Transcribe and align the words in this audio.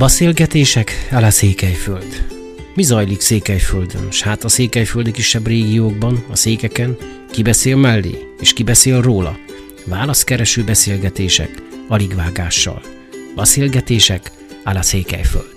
Beszélgetések 0.00 0.90
a 1.10 1.30
Székelyföld. 1.30 2.26
Mi 2.74 2.82
zajlik 2.82 3.20
Székelyföldön, 3.20 4.10
s 4.10 4.22
hát 4.22 4.44
a 4.44 4.48
székelyföldi 4.48 5.10
kisebb 5.10 5.46
régiókban, 5.46 6.24
a 6.30 6.36
székeken, 6.36 6.96
ki 7.30 7.42
beszél 7.42 7.76
mellé, 7.76 8.34
és 8.38 8.52
ki 8.52 8.62
beszél 8.62 9.00
róla? 9.00 9.36
Válaszkereső 9.86 10.64
beszélgetések, 10.64 11.62
alig 11.88 12.14
vágással. 12.14 12.82
Beszélgetések 13.34 14.32
a 14.64 14.82
Székelyföld. 14.82 15.54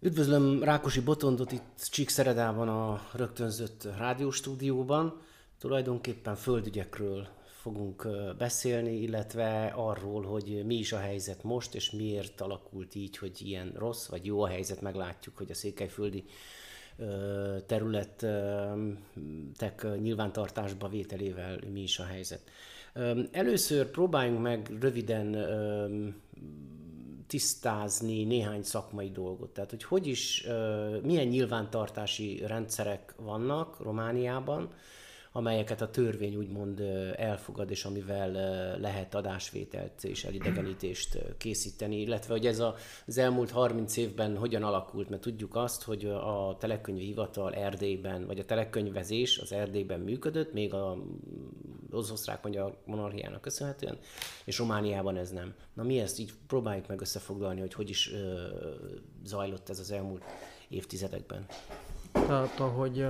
Üdvözlöm 0.00 0.62
Rákosi 0.62 1.00
Botondot 1.00 1.52
itt 1.52 1.88
Csíkszeredában 1.90 2.68
a 2.68 3.00
rögtönzött 3.12 3.88
rádióstúdióban. 3.98 5.20
Tulajdonképpen 5.58 6.36
földügyekről 6.36 7.38
fogunk 7.60 8.08
beszélni, 8.38 8.96
illetve 8.96 9.72
arról, 9.76 10.22
hogy 10.22 10.62
mi 10.66 10.74
is 10.74 10.92
a 10.92 10.98
helyzet 10.98 11.42
most, 11.42 11.74
és 11.74 11.90
miért 11.90 12.40
alakult 12.40 12.94
így, 12.94 13.16
hogy 13.16 13.40
ilyen 13.42 13.72
rossz 13.76 14.06
vagy 14.06 14.26
jó 14.26 14.42
a 14.42 14.48
helyzet. 14.48 14.80
Meglátjuk, 14.80 15.36
hogy 15.36 15.50
a 15.50 15.54
székelyföldi 15.54 16.24
területek 17.66 18.26
nyilvántartásba 20.00 20.88
vételével 20.88 21.58
mi 21.72 21.80
is 21.82 21.98
a 21.98 22.04
helyzet. 22.04 22.40
Először 23.30 23.90
próbáljunk 23.90 24.42
meg 24.42 24.76
röviden 24.80 25.36
tisztázni 27.26 28.24
néhány 28.24 28.62
szakmai 28.62 29.10
dolgot. 29.10 29.50
Tehát, 29.50 29.70
hogy 29.70 29.84
hogy 29.84 30.06
is, 30.06 30.46
milyen 31.02 31.26
nyilvántartási 31.26 32.42
rendszerek 32.46 33.14
vannak 33.16 33.80
Romániában, 33.82 34.72
amelyeket 35.32 35.80
a 35.80 35.90
törvény 35.90 36.36
úgymond 36.36 36.80
elfogad, 37.16 37.70
és 37.70 37.84
amivel 37.84 38.30
lehet 38.78 39.14
adásvételt 39.14 40.04
és 40.04 40.24
elidegenítést 40.24 41.18
készíteni, 41.38 42.00
illetve 42.00 42.32
hogy 42.32 42.46
ez 42.46 42.62
az 43.06 43.18
elmúlt 43.18 43.50
30 43.50 43.96
évben 43.96 44.36
hogyan 44.36 44.62
alakult, 44.62 45.08
mert 45.08 45.22
tudjuk 45.22 45.56
azt, 45.56 45.82
hogy 45.82 46.04
a 46.04 46.56
telekönyvi 46.58 47.04
hivatal 47.04 47.54
Erdélyben, 47.54 48.26
vagy 48.26 48.38
a 48.38 48.44
telekönyvezés 48.44 49.38
az 49.38 49.52
Erdélyben 49.52 50.00
működött, 50.00 50.52
még 50.52 50.74
a 50.74 50.96
az 51.90 52.10
osztrák 52.10 52.42
magyar 52.42 52.76
monarchiának 52.84 53.40
köszönhetően, 53.40 53.98
és 54.44 54.58
Romániában 54.58 55.16
ez 55.16 55.30
nem. 55.30 55.54
Na 55.72 55.82
mi 55.82 56.00
ezt 56.00 56.18
így 56.18 56.32
próbáljuk 56.46 56.86
meg 56.86 57.00
összefoglalni, 57.00 57.60
hogy 57.60 57.74
hogy 57.74 57.88
is 57.88 58.12
ö, 58.12 58.48
zajlott 59.24 59.68
ez 59.68 59.78
az 59.78 59.90
elmúlt 59.90 60.22
évtizedekben. 60.68 61.46
Tehát 62.12 62.60
ahogy 62.60 63.06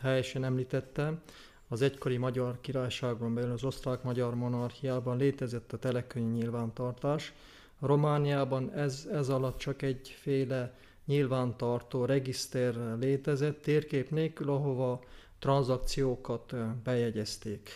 helyesen 0.00 0.44
említette, 0.44 1.22
az 1.68 1.82
egykori 1.82 2.16
magyar 2.16 2.60
királyságon 2.60 3.34
belül 3.34 3.52
az 3.52 3.64
osztrák-magyar 3.64 4.34
monarchiában 4.34 5.16
létezett 5.16 5.72
a 5.72 5.78
telekönyv 5.78 6.32
nyilvántartás. 6.32 7.32
Romániában 7.80 8.72
ez, 8.72 9.08
ez 9.12 9.28
alatt 9.28 9.58
csak 9.58 9.82
egyféle 9.82 10.74
nyilvántartó 11.04 12.04
regiszter 12.04 12.96
létezett, 12.98 13.62
térkép 13.62 14.10
nélkül, 14.10 14.50
ahova 14.50 15.02
tranzakciókat 15.38 16.54
bejegyezték. 16.84 17.70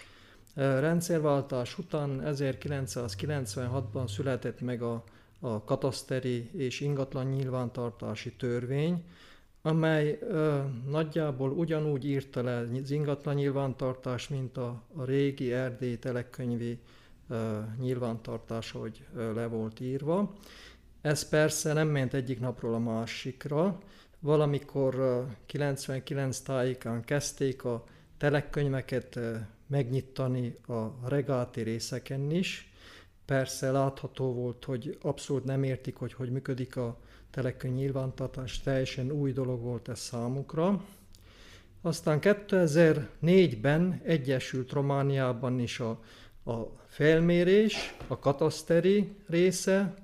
Rendszerváltás 0.54 1.78
után 1.78 2.22
1996-ban 2.24 4.08
született 4.08 4.60
meg 4.60 4.82
a, 4.82 5.04
a 5.40 5.64
kataszteri 5.64 6.50
és 6.52 6.80
ingatlan 6.80 7.26
nyilvántartási 7.26 8.32
törvény, 8.32 9.04
amely 9.62 10.18
ö, 10.20 10.58
nagyjából 10.90 11.50
ugyanúgy 11.50 12.04
írta 12.04 12.42
le 12.42 12.56
az 12.56 12.90
ingatlan 12.90 13.34
nyilvántartás, 13.34 14.28
mint 14.28 14.56
a, 14.56 14.82
a 14.96 15.04
régi 15.04 15.52
Erdély 15.52 15.98
telekönyvi 15.98 16.78
ö, 17.28 17.58
nyilvántartás, 17.78 18.70
hogy 18.70 19.06
ö, 19.14 19.34
le 19.34 19.46
volt 19.46 19.80
írva. 19.80 20.34
Ez 21.00 21.28
persze 21.28 21.72
nem 21.72 21.88
ment 21.88 22.14
egyik 22.14 22.40
napról 22.40 22.74
a 22.74 22.78
másikra. 22.78 23.78
Valamikor 24.20 24.94
ö, 24.94 25.22
99 25.46 26.38
tájékán 26.38 27.04
kezdték 27.04 27.64
a 27.64 27.84
telekönyveket 28.18 29.16
ö, 29.16 29.36
megnyitani 29.66 30.56
a 30.66 31.08
regáti 31.08 31.60
részeken 31.60 32.30
is. 32.30 32.72
Persze 33.24 33.70
látható 33.70 34.32
volt, 34.32 34.64
hogy 34.64 34.98
abszolút 35.02 35.44
nem 35.44 35.62
értik, 35.62 35.96
hogy 35.96 36.12
hogy 36.12 36.30
működik 36.30 36.76
a 36.76 36.98
telekönyv 37.30 37.74
nyilvántartás 37.74 38.60
teljesen 38.60 39.10
új 39.10 39.32
dolog 39.32 39.60
volt 39.60 39.88
ez 39.88 39.98
számukra. 39.98 40.84
Aztán 41.82 42.18
2004-ben 42.22 44.00
egyesült 44.04 44.72
Romániában 44.72 45.58
is 45.58 45.80
a, 45.80 46.00
a 46.44 46.56
felmérés, 46.86 47.94
a 48.06 48.18
kataszteri 48.18 49.16
része 49.26 49.94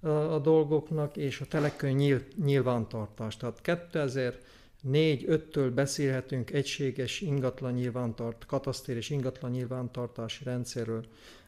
a, 0.00 0.08
a 0.08 0.38
dolgoknak, 0.38 1.16
és 1.16 1.40
a 1.40 1.44
telekönyv 1.44 1.96
nyíl, 1.96 2.22
nyilvántartás. 2.44 3.36
Tehát 3.36 3.60
2004-5-től 3.64 5.70
beszélhetünk 5.74 6.50
egységes 6.50 7.20
ingatlan 7.20 7.72
nyilvántart, 7.72 8.46
katasztér 8.46 8.96
és 8.96 9.10
ingatlan 9.10 9.50
nyilvántartási 9.50 10.44
rendszerről 10.44 11.04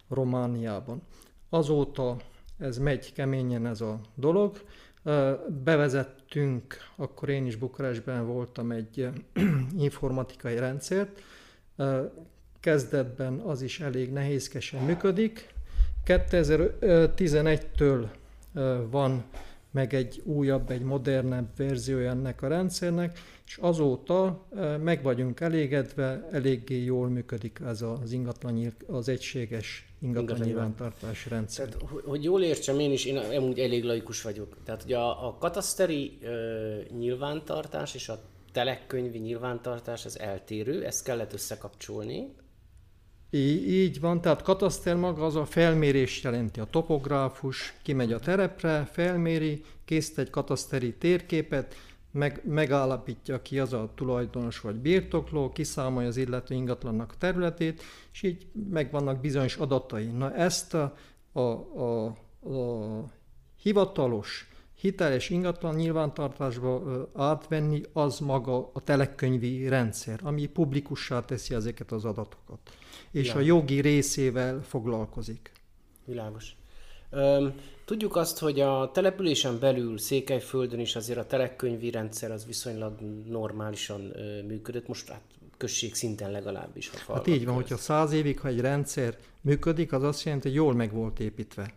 Romániában. 0.09 1.03
Azóta 1.49 2.17
ez 2.59 2.79
megy 2.79 3.13
keményen 3.13 3.67
ez 3.67 3.81
a 3.81 4.01
dolog. 4.15 4.61
Bevezettünk, 5.65 6.77
akkor 6.97 7.29
én 7.29 7.47
is 7.47 7.57
Bukarestben 7.57 8.27
voltam 8.27 8.71
egy 8.71 9.09
informatikai 9.79 10.59
rendszert, 10.59 11.23
kezdetben 12.61 13.39
az 13.39 13.63
is 13.63 13.81
elég 13.81 14.13
nehézkesen 14.13 14.85
működik. 14.85 15.55
2011-től 16.07 18.07
van 18.91 19.25
meg 19.71 19.95
egy 19.95 20.23
újabb, 20.25 20.71
egy 20.71 20.83
modernebb 20.83 21.49
verziója 21.57 22.11
ennek 22.11 22.43
a 22.43 22.49
rendszernek, 22.49 23.19
és 23.47 23.57
azóta 23.57 24.47
meg 24.83 25.03
vagyunk 25.03 25.41
elégedve, 25.41 26.29
eléggé 26.33 26.85
jól 26.85 27.09
működik 27.09 27.61
ez 27.67 27.83
az 27.83 28.13
ingatlan, 28.13 28.75
az 28.87 29.09
egységes 29.09 29.86
ingatlan 30.01 30.41
nyilvántartási 30.41 31.29
rendszer. 31.29 31.69
Tehát, 31.69 31.89
hogy 32.05 32.25
jól 32.25 32.43
értsem 32.43 32.79
én 32.79 32.93
is, 32.93 33.05
én 33.05 33.17
amúgy 33.17 33.59
elég 33.59 33.85
laikus 33.85 34.23
vagyok. 34.23 34.57
Tehát, 34.65 34.83
hogy 34.83 34.93
a, 34.93 35.27
a 35.27 35.37
kataszteri 35.39 36.19
ö, 36.23 36.77
nyilvántartás 36.99 37.95
és 37.95 38.09
a 38.09 38.21
telekkönyvi 38.53 39.19
nyilvántartás 39.19 40.05
az 40.05 40.19
eltérő, 40.19 40.85
ezt 40.85 41.05
kellett 41.05 41.33
összekapcsolni. 41.33 42.35
Így, 43.31 43.69
így 43.69 44.01
van, 44.01 44.21
tehát 44.21 44.43
kataszter 44.43 44.97
maga 44.97 45.25
az 45.25 45.37
a 45.37 45.45
felmérés 45.45 46.23
jelenti. 46.23 46.61
A 46.61 46.65
topográfus 46.65 47.75
kimegy 47.83 48.13
a 48.13 48.19
terepre, 48.19 48.89
felméri, 48.93 49.65
készít 49.85 50.19
egy 50.19 50.31
kataszteri 50.31 50.95
térképet, 50.95 51.75
meg, 52.17 52.43
megállapítja 52.45 53.43
ki 53.43 53.59
az 53.59 53.73
a 53.73 53.91
tulajdonos 53.95 54.61
vagy 54.61 54.75
birtokló, 54.75 55.53
kiszámolja 55.53 56.09
az 56.09 56.17
illető 56.17 56.55
ingatlannak 56.55 57.13
a 57.13 57.19
területét, 57.19 57.83
és 58.13 58.23
így 58.23 58.47
megvannak 58.71 59.21
bizonyos 59.21 59.57
adatai. 59.57 60.07
Na 60.07 60.35
ezt 60.35 60.75
a, 60.75 60.97
a, 61.33 61.41
a, 61.41 62.07
a 62.07 63.05
hivatalos, 63.63 64.49
hiteles 64.75 65.31
ingatlan 65.31 65.75
nyilvántartásba 65.75 66.83
átvenni, 67.15 67.83
az 67.93 68.19
maga 68.19 68.71
a 68.73 68.81
telekönyvi 68.81 69.69
rendszer, 69.69 70.21
ami 70.23 70.47
publikussá 70.47 71.25
teszi 71.25 71.55
ezeket 71.55 71.93
az 71.93 72.05
adatokat, 72.05 72.59
és 73.11 73.29
ja. 73.29 73.35
a 73.35 73.41
jogi 73.41 73.81
részével 73.81 74.63
foglalkozik. 74.63 75.53
Világos. 76.05 76.57
Tudjuk 77.87 78.17
azt, 78.17 78.39
hogy 78.39 78.61
a 78.61 78.91
településen 78.93 79.59
belül 79.59 79.99
Székelyföldön 79.99 80.81
is 80.81 80.97
azért 80.97 81.19
a 81.19 81.27
telekönyvi 81.27 81.91
rendszer 81.91 82.31
az 82.31 82.47
viszonylag 82.47 83.01
normálisan 83.29 84.13
működött, 84.47 84.89
most 84.89 85.09
hát 85.09 85.21
község 85.57 85.95
szinten 85.95 86.31
legalábbis. 86.31 86.91
Ha 87.07 87.15
hát 87.15 87.27
így 87.27 87.45
van, 87.45 87.55
ez. 87.55 87.61
hogyha 87.61 87.77
száz 87.77 88.13
évig, 88.13 88.41
ha 88.41 88.49
egy 88.49 88.61
rendszer 88.61 89.17
működik, 89.41 89.93
az 89.93 90.03
azt 90.03 90.25
jelenti, 90.25 90.49
hogy 90.49 90.57
jól 90.57 90.75
meg 90.75 90.93
volt 90.93 91.21
építve. 91.21 91.75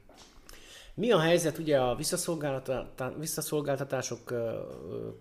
Mi 0.93 1.11
a 1.11 1.19
helyzet 1.19 1.57
ugye 1.57 1.79
a 1.79 1.95
visszaszolgáltatások 3.17 4.33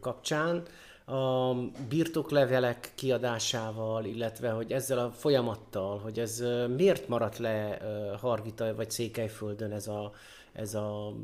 kapcsán? 0.00 0.62
a 1.10 1.54
birtoklevelek 1.88 2.92
kiadásával, 2.94 4.04
illetve 4.04 4.50
hogy 4.50 4.72
ezzel 4.72 4.98
a 4.98 5.10
folyamattal, 5.10 5.98
hogy 5.98 6.18
ez 6.18 6.44
miért 6.76 7.08
maradt 7.08 7.38
le 7.38 7.78
Hargita 8.20 8.74
vagy 8.74 8.90
Székelyföldön 8.90 9.72
ez 9.72 9.86
a, 9.86 10.12
ez 10.52 10.74
a 10.74 11.16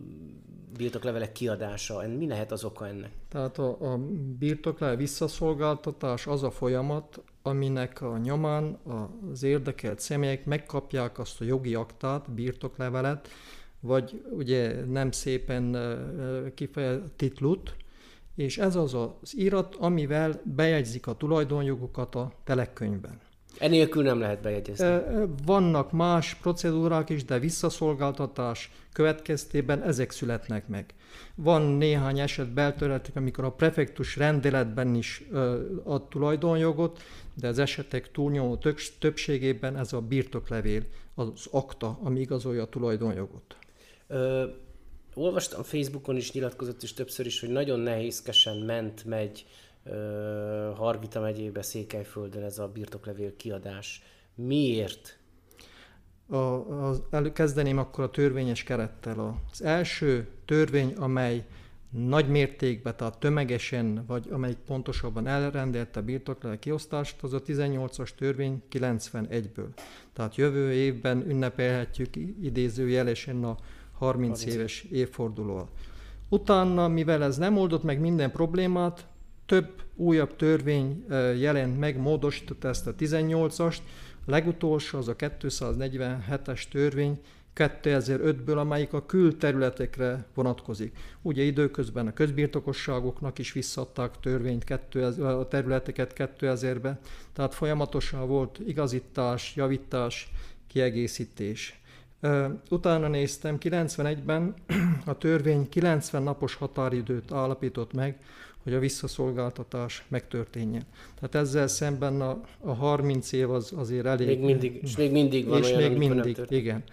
birtoklevelek 0.76 1.32
kiadása? 1.32 2.09
Mi 2.19 2.26
lehet 2.26 2.53
az 2.53 2.65
oka 2.65 2.87
ennek? 2.87 3.11
Tehát 3.29 3.59
a, 3.59 3.93
a 3.93 3.99
birtoklevel 4.38 4.97
visszaszolgáltatás 4.97 6.26
az 6.26 6.43
a 6.43 6.50
folyamat, 6.50 7.23
aminek 7.43 8.03
a 8.03 8.19
nyomán 8.19 8.79
az 9.32 9.43
érdekelt 9.43 10.00
személyek 10.00 10.44
megkapják 10.44 11.19
azt 11.19 11.41
a 11.41 11.44
jogi 11.44 11.75
aktát, 11.75 12.31
birtoklevelet, 12.31 13.29
vagy 13.81 14.25
ugye 14.31 14.85
nem 14.85 15.11
szépen 15.11 15.77
kifejezett 16.55 17.17
titlut, 17.17 17.77
és 18.35 18.59
ez 18.59 18.77
az 18.77 18.94
az 18.94 19.38
írat, 19.38 19.75
amivel 19.75 20.41
bejegyzik 20.44 21.06
a 21.06 21.17
tulajdonjogokat 21.17 22.15
a 22.15 22.32
telekönyvben. 22.44 23.20
Enélkül 23.59 24.03
nem 24.03 24.21
lehet 24.21 24.41
bejegyezni. 24.41 25.01
Vannak 25.45 25.93
más 25.93 26.35
procedúrák 26.35 27.11
is, 27.11 27.25
de 27.25 27.39
visszaszolgáltatás 27.39 28.71
következtében 28.93 29.83
ezek 29.83 30.11
születnek 30.11 30.69
meg. 30.69 30.95
Van 31.35 31.62
néhány 31.62 32.19
eset 32.19 32.53
beltörletek, 32.53 33.17
amikor 33.17 33.45
a 33.45 33.53
prefektus 33.53 34.17
rendeletben 34.17 34.95
is 34.95 35.23
ad 35.85 36.09
tulajdonjogot, 36.09 37.03
de 37.35 37.49
az 37.49 37.59
esetek 37.59 38.11
túlnyomó 38.11 38.59
többségében 38.99 39.77
ez 39.77 39.93
a 39.93 40.01
birtoklevél, 40.01 40.83
az 41.15 41.47
akta, 41.51 41.99
ami 42.03 42.21
igazolja 42.21 42.62
a 42.62 42.69
tulajdonjogot. 42.69 43.56
Ö, 44.06 44.45
olvastam 45.15 45.62
Facebookon 45.62 46.17
is, 46.17 46.33
nyilatkozott 46.33 46.83
is 46.83 46.93
többször 46.93 47.27
is, 47.27 47.41
hogy 47.41 47.49
nagyon 47.49 47.81
nehézkesen 47.81 48.56
ment, 48.56 49.05
megy 49.05 49.47
Hargita 50.75 51.20
megyébe, 51.20 51.62
Székelyföldön 51.62 52.42
ez 52.42 52.58
a 52.58 52.69
birtoklevél 52.69 53.36
kiadás. 53.36 54.02
Miért? 54.34 55.19
A, 56.26 56.36
az, 56.36 57.02
előkezdeném 57.10 57.78
akkor 57.78 58.04
a 58.04 58.10
törvényes 58.10 58.62
kerettel. 58.62 59.40
Az 59.52 59.62
első 59.62 60.28
törvény, 60.44 60.92
amely 60.92 61.46
nagy 61.90 62.28
mértékben, 62.28 62.96
tehát 62.96 63.19
tömegesen, 63.19 64.04
vagy 64.06 64.28
amelyik 64.31 64.56
pontosabban 64.56 65.26
elrendelte 65.26 66.00
a 66.00 66.02
birtoklevél 66.02 66.58
kiosztást, 66.58 67.22
az 67.22 67.32
a 67.32 67.42
18-as 67.42 68.08
törvény 68.19 68.62
91-ből. 68.72 69.69
Tehát 70.12 70.36
jövő 70.36 70.72
évben 70.72 71.31
ünnepelhetjük 71.31 72.16
idézőjelesen 72.42 73.44
a 73.44 73.56
30, 73.92 74.42
30 74.42 74.44
éves 74.44 74.82
évfordulóval. 74.82 75.69
Utána, 76.28 76.88
mivel 76.88 77.22
ez 77.22 77.36
nem 77.36 77.56
oldott 77.56 77.82
meg 77.82 78.00
minden 78.00 78.31
problémát, 78.31 79.06
több 79.46 79.82
újabb 79.94 80.37
törvény 80.37 81.05
jelent 81.38 81.79
meg, 81.79 81.96
módosította 81.96 82.69
ezt 82.69 82.87
a 82.87 82.94
18-ast, 82.94 83.79
legutolsó 84.26 84.99
az 84.99 85.08
a 85.08 85.17
247-es 85.17 86.62
törvény 86.70 87.20
2005-ből, 87.55 88.56
amelyik 88.56 88.93
a 88.93 89.06
külterületekre 89.06 90.26
vonatkozik. 90.35 90.96
Ugye 91.23 91.43
időközben 91.43 92.06
a 92.06 92.12
közbirtokosságoknak 92.12 93.38
is 93.38 93.52
visszadták 93.52 94.20
törvényt 94.20 94.64
2000, 94.64 95.26
a 95.26 95.49
területeket 95.49 96.12
2000-ben, 96.17 96.99
tehát 97.32 97.55
folyamatosan 97.55 98.29
volt 98.29 98.58
igazítás, 98.67 99.56
javítás, 99.56 100.31
kiegészítés. 100.67 101.81
Utána 102.70 103.08
néztem, 103.08 103.56
91-ben 103.61 104.55
a 105.05 105.19
törvény 105.19 105.69
90 105.69 106.23
napos 106.23 106.55
határidőt 106.55 107.32
állapított 107.32 107.93
meg, 107.93 108.19
hogy 108.64 108.75
a 108.75 108.78
visszaszolgáltatás 108.78 110.05
megtörténjen. 110.08 110.82
Tehát 111.14 111.34
ezzel 111.34 111.66
szemben 111.66 112.20
a, 112.20 112.40
a 112.61 112.72
30 112.72 113.32
év 113.32 113.50
az 113.50 113.72
azért 113.76 114.06
elég... 114.06 114.26
Még 114.26 114.40
mindig, 114.40 114.78
és 114.82 114.96
még 114.96 115.12
mindig 115.12 115.46
van 115.46 115.62
és 115.62 115.70
olyan, 115.70 115.93
még 115.93 116.08
mindig, 116.08 116.38
igen. 116.49 116.84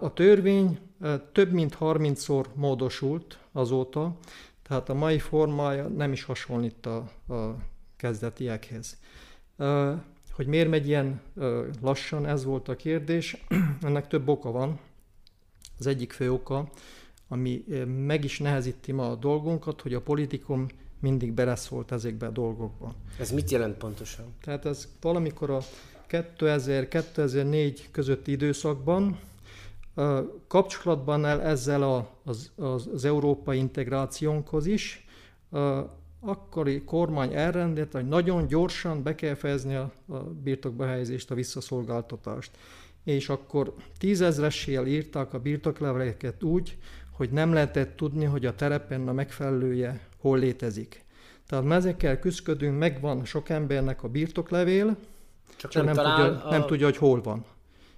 A 0.00 0.12
törvény 0.12 0.78
több 1.32 1.52
mint 1.52 1.76
30-szor 1.80 2.44
módosult 2.54 3.38
azóta, 3.52 4.16
tehát 4.62 4.88
a 4.88 4.94
mai 4.94 5.18
formája 5.18 5.88
nem 5.88 6.12
is 6.12 6.24
hasonlít 6.24 6.86
a, 6.86 6.96
a 7.34 7.56
kezdetiekhez. 7.96 8.98
Hogy 10.32 10.46
miért 10.46 10.68
megy 10.68 10.86
ilyen 10.86 11.20
lassan, 11.80 12.26
ez 12.26 12.44
volt 12.44 12.68
a 12.68 12.76
kérdés. 12.76 13.44
Ennek 13.82 14.08
több 14.08 14.28
oka 14.28 14.50
van. 14.50 14.78
Az 15.78 15.86
egyik 15.86 16.12
fő 16.12 16.32
oka, 16.32 16.70
ami 17.32 17.64
meg 18.06 18.24
is 18.24 18.38
nehezíti 18.38 18.92
ma 18.92 19.10
a 19.10 19.14
dolgunkat, 19.14 19.80
hogy 19.80 19.94
a 19.94 20.00
politikum 20.00 20.66
mindig 21.00 21.32
beleszólt 21.32 21.92
ezekbe 21.92 22.26
a 22.26 22.30
dolgokba. 22.30 22.94
Ez 23.18 23.30
mit 23.30 23.50
jelent 23.50 23.76
pontosan? 23.76 24.24
Tehát 24.40 24.66
ez 24.66 24.88
valamikor 25.00 25.50
a 25.50 25.60
2000-2004 26.08 27.78
közötti 27.90 28.30
időszakban 28.30 29.18
kapcsolatban 30.46 31.24
el 31.24 31.42
ezzel 31.42 31.82
a, 31.82 32.08
az, 32.24 32.50
az, 32.56 32.88
az 32.94 33.04
európai 33.04 33.58
integrációnkhoz 33.58 34.66
is, 34.66 35.06
akkori 36.20 36.84
kormány 36.84 37.34
elrendelt, 37.34 37.92
hogy 37.92 38.08
nagyon 38.08 38.46
gyorsan 38.46 39.02
be 39.02 39.14
kell 39.14 39.34
fejezni 39.34 39.74
a, 39.74 39.92
a 40.06 40.16
birtokba 40.16 40.86
helyezést, 40.86 41.30
a 41.30 41.34
visszaszolgáltatást. 41.34 42.50
És 43.04 43.28
akkor 43.28 43.74
tízezressél 43.98 44.86
írták 44.86 45.34
a 45.34 45.38
birtokleveleket 45.38 46.42
úgy, 46.42 46.78
hogy 47.12 47.30
nem 47.30 47.52
lehetett 47.52 47.96
tudni, 47.96 48.24
hogy 48.24 48.46
a 48.46 48.54
terepen 48.54 49.08
a 49.08 49.12
megfelelője 49.12 50.00
hol 50.18 50.38
létezik. 50.38 51.04
Tehát 51.48 51.70
ezekkel 51.70 52.18
küzdködünk, 52.18 52.78
megvan 52.78 53.24
sok 53.24 53.48
embernek 53.48 54.02
a 54.02 54.08
birtoklevél, 54.08 54.96
Csak 55.56 55.72
nem, 55.74 55.84
nem, 55.84 55.94
tudja, 55.94 56.44
a... 56.44 56.50
nem 56.50 56.66
tudja, 56.66 56.86
hogy 56.86 56.96
hol 56.96 57.20
van. 57.22 57.44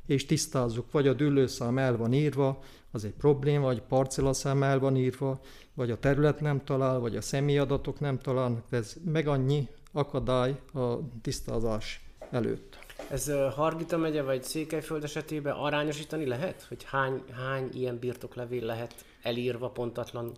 És 0.06 0.26
tisztázzuk, 0.26 0.92
vagy 0.92 1.08
a 1.08 1.12
dűlőszám 1.12 1.78
el 1.78 1.96
van 1.96 2.12
írva, 2.12 2.62
az 2.90 3.04
egy 3.04 3.14
probléma, 3.18 3.64
vagy 3.64 3.82
parcellaszám 3.82 4.62
el 4.62 4.78
van 4.78 4.96
írva, 4.96 5.40
vagy 5.74 5.90
a 5.90 5.98
terület 5.98 6.40
nem 6.40 6.64
talál, 6.64 6.98
vagy 6.98 7.16
a 7.16 7.20
személyadatok 7.20 8.00
nem 8.00 8.18
találnak. 8.18 8.64
Ez 8.70 8.94
meg 9.04 9.26
annyi 9.26 9.68
akadály 9.92 10.60
a 10.72 10.94
tisztázás 11.22 12.03
előtt. 12.30 12.78
Ez 13.10 13.32
Hargita 13.54 13.96
megye 13.96 14.22
vagy 14.22 14.42
Székelyföld 14.42 15.04
esetében 15.04 15.54
arányosítani 15.54 16.26
lehet? 16.26 16.66
Hogy 16.68 16.84
hány, 16.84 17.22
hány 17.32 17.68
ilyen 17.72 17.98
birtoklevél 17.98 18.64
lehet 18.64 19.04
elírva 19.22 19.68
pontatlan? 19.68 20.32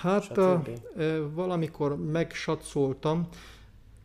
Hát 0.00 0.38
a, 0.38 0.62
valamikor 1.34 1.96
megsatszoltam, 1.96 3.28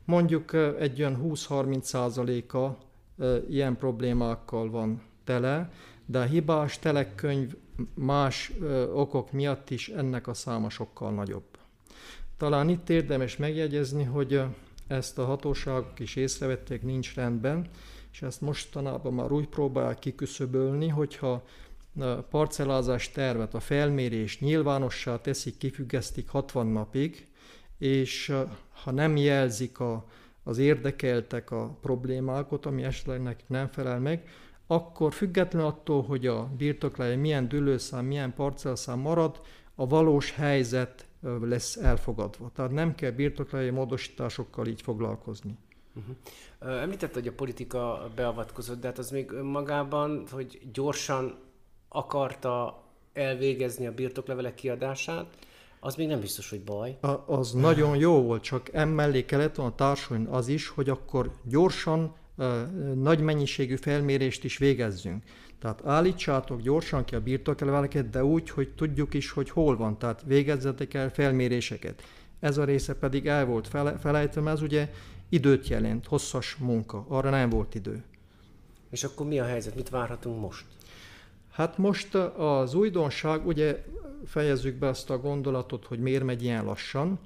mondjuk 0.05 0.53
egy 0.79 0.99
olyan 0.99 1.21
20-30 1.23 1.81
százaléka 1.81 2.77
ilyen 3.49 3.77
problémákkal 3.77 4.69
van 4.69 5.01
tele, 5.23 5.71
de 6.05 6.19
a 6.19 6.23
hibás 6.23 6.79
telekönyv 6.79 7.55
más 7.93 8.51
okok 8.93 9.31
miatt 9.31 9.69
is 9.69 9.89
ennek 9.89 10.27
a 10.27 10.33
száma 10.33 10.69
sokkal 10.69 11.11
nagyobb. 11.11 11.57
Talán 12.37 12.69
itt 12.69 12.89
érdemes 12.89 13.37
megjegyezni, 13.37 14.03
hogy 14.03 14.41
ezt 14.91 15.17
a 15.17 15.25
hatóságok 15.25 15.99
is 15.99 16.15
észrevették, 16.15 16.81
nincs 16.81 17.15
rendben, 17.15 17.67
és 18.11 18.21
ezt 18.21 18.41
mostanában 18.41 19.13
már 19.13 19.31
úgy 19.31 19.47
próbálják 19.47 19.99
kiküszöbölni, 19.99 20.87
hogyha 20.87 21.43
parcellázás 22.29 23.11
tervet, 23.11 23.53
a 23.53 23.59
felmérést 23.59 24.41
nyilvánossá 24.41 25.21
teszik, 25.21 25.57
kifüggesztik 25.57 26.29
60 26.29 26.67
napig, 26.67 27.27
és 27.77 28.33
ha 28.83 28.91
nem 28.91 29.17
jelzik 29.17 29.79
a, 29.79 30.05
az 30.43 30.57
érdekeltek 30.57 31.51
a 31.51 31.77
problémákat, 31.81 32.65
ami 32.65 32.83
esetleg 32.83 33.21
nekik 33.21 33.47
nem 33.47 33.67
felel 33.67 33.99
meg, 33.99 34.27
akkor 34.67 35.13
független 35.13 35.65
attól, 35.65 36.03
hogy 36.03 36.27
a 36.27 36.49
birtoklája 36.57 37.17
milyen 37.17 37.47
dülőszám, 37.47 38.05
milyen 38.05 38.33
parcelszám 38.33 38.99
marad, 38.99 39.41
a 39.75 39.87
valós 39.87 40.31
helyzet 40.31 41.05
lesz 41.41 41.75
elfogadva. 41.75 42.51
Tehát 42.55 42.71
nem 42.71 42.95
kell 42.95 43.11
birtoklája 43.11 43.73
módosításokkal 43.73 44.67
így 44.67 44.81
foglalkozni. 44.81 45.57
Uh-huh. 45.95 46.81
Említett, 46.81 47.13
hogy 47.13 47.27
a 47.27 47.33
politika 47.33 48.09
beavatkozott, 48.15 48.81
de 48.81 48.87
hát 48.87 48.97
az 48.97 49.09
még 49.09 49.31
önmagában, 49.31 50.23
hogy 50.31 50.61
gyorsan 50.73 51.39
akarta 51.87 52.83
elvégezni 53.13 53.87
a 53.87 53.93
birtoklevelek 53.93 54.55
kiadását, 54.55 55.37
az 55.79 55.95
még 55.95 56.07
nem 56.07 56.19
biztos, 56.19 56.49
hogy 56.49 56.61
baj. 56.61 56.97
A, 57.01 57.23
az 57.25 57.51
nagyon 57.51 57.97
jó 57.97 58.21
volt, 58.21 58.43
csak 58.43 58.73
emellé 58.73 59.25
kellett 59.25 59.57
a 59.57 59.73
társulni 59.75 60.27
az 60.29 60.47
is, 60.47 60.67
hogy 60.67 60.89
akkor 60.89 61.31
gyorsan 61.43 62.15
nagy 62.95 63.21
mennyiségű 63.21 63.75
felmérést 63.75 64.43
is 64.43 64.57
végezzünk. 64.57 65.23
Tehát 65.61 65.85
állítsátok 65.85 66.61
gyorsan 66.61 67.05
ki 67.05 67.15
a 67.15 67.21
birtokleveleket, 67.21 68.09
de 68.09 68.23
úgy, 68.23 68.49
hogy 68.49 68.69
tudjuk 68.69 69.13
is, 69.13 69.31
hogy 69.31 69.49
hol 69.49 69.77
van, 69.77 69.97
tehát 69.97 70.23
végezzetek 70.25 70.93
el 70.93 71.09
felméréseket. 71.09 72.03
Ez 72.39 72.57
a 72.57 72.63
része 72.63 72.95
pedig 72.95 73.27
el 73.27 73.45
volt 73.45 73.67
fele, 73.67 73.97
felejtve, 73.97 74.49
ez 74.49 74.61
ugye 74.61 74.89
időt 75.29 75.67
jelent, 75.67 76.05
hosszas 76.05 76.55
munka, 76.55 77.05
arra 77.07 77.29
nem 77.29 77.49
volt 77.49 77.75
idő. 77.75 78.03
És 78.89 79.03
akkor 79.03 79.27
mi 79.27 79.39
a 79.39 79.45
helyzet, 79.45 79.75
mit 79.75 79.89
várhatunk 79.89 80.41
most? 80.41 80.65
Hát 81.51 81.77
most 81.77 82.15
az 82.15 82.73
újdonság, 82.73 83.47
ugye 83.47 83.83
fejezzük 84.25 84.75
be 84.75 84.87
azt 84.87 85.09
a 85.09 85.19
gondolatot, 85.19 85.85
hogy 85.85 85.99
miért 85.99 86.23
megy 86.23 86.43
ilyen 86.43 86.65
lassan. 86.65 87.19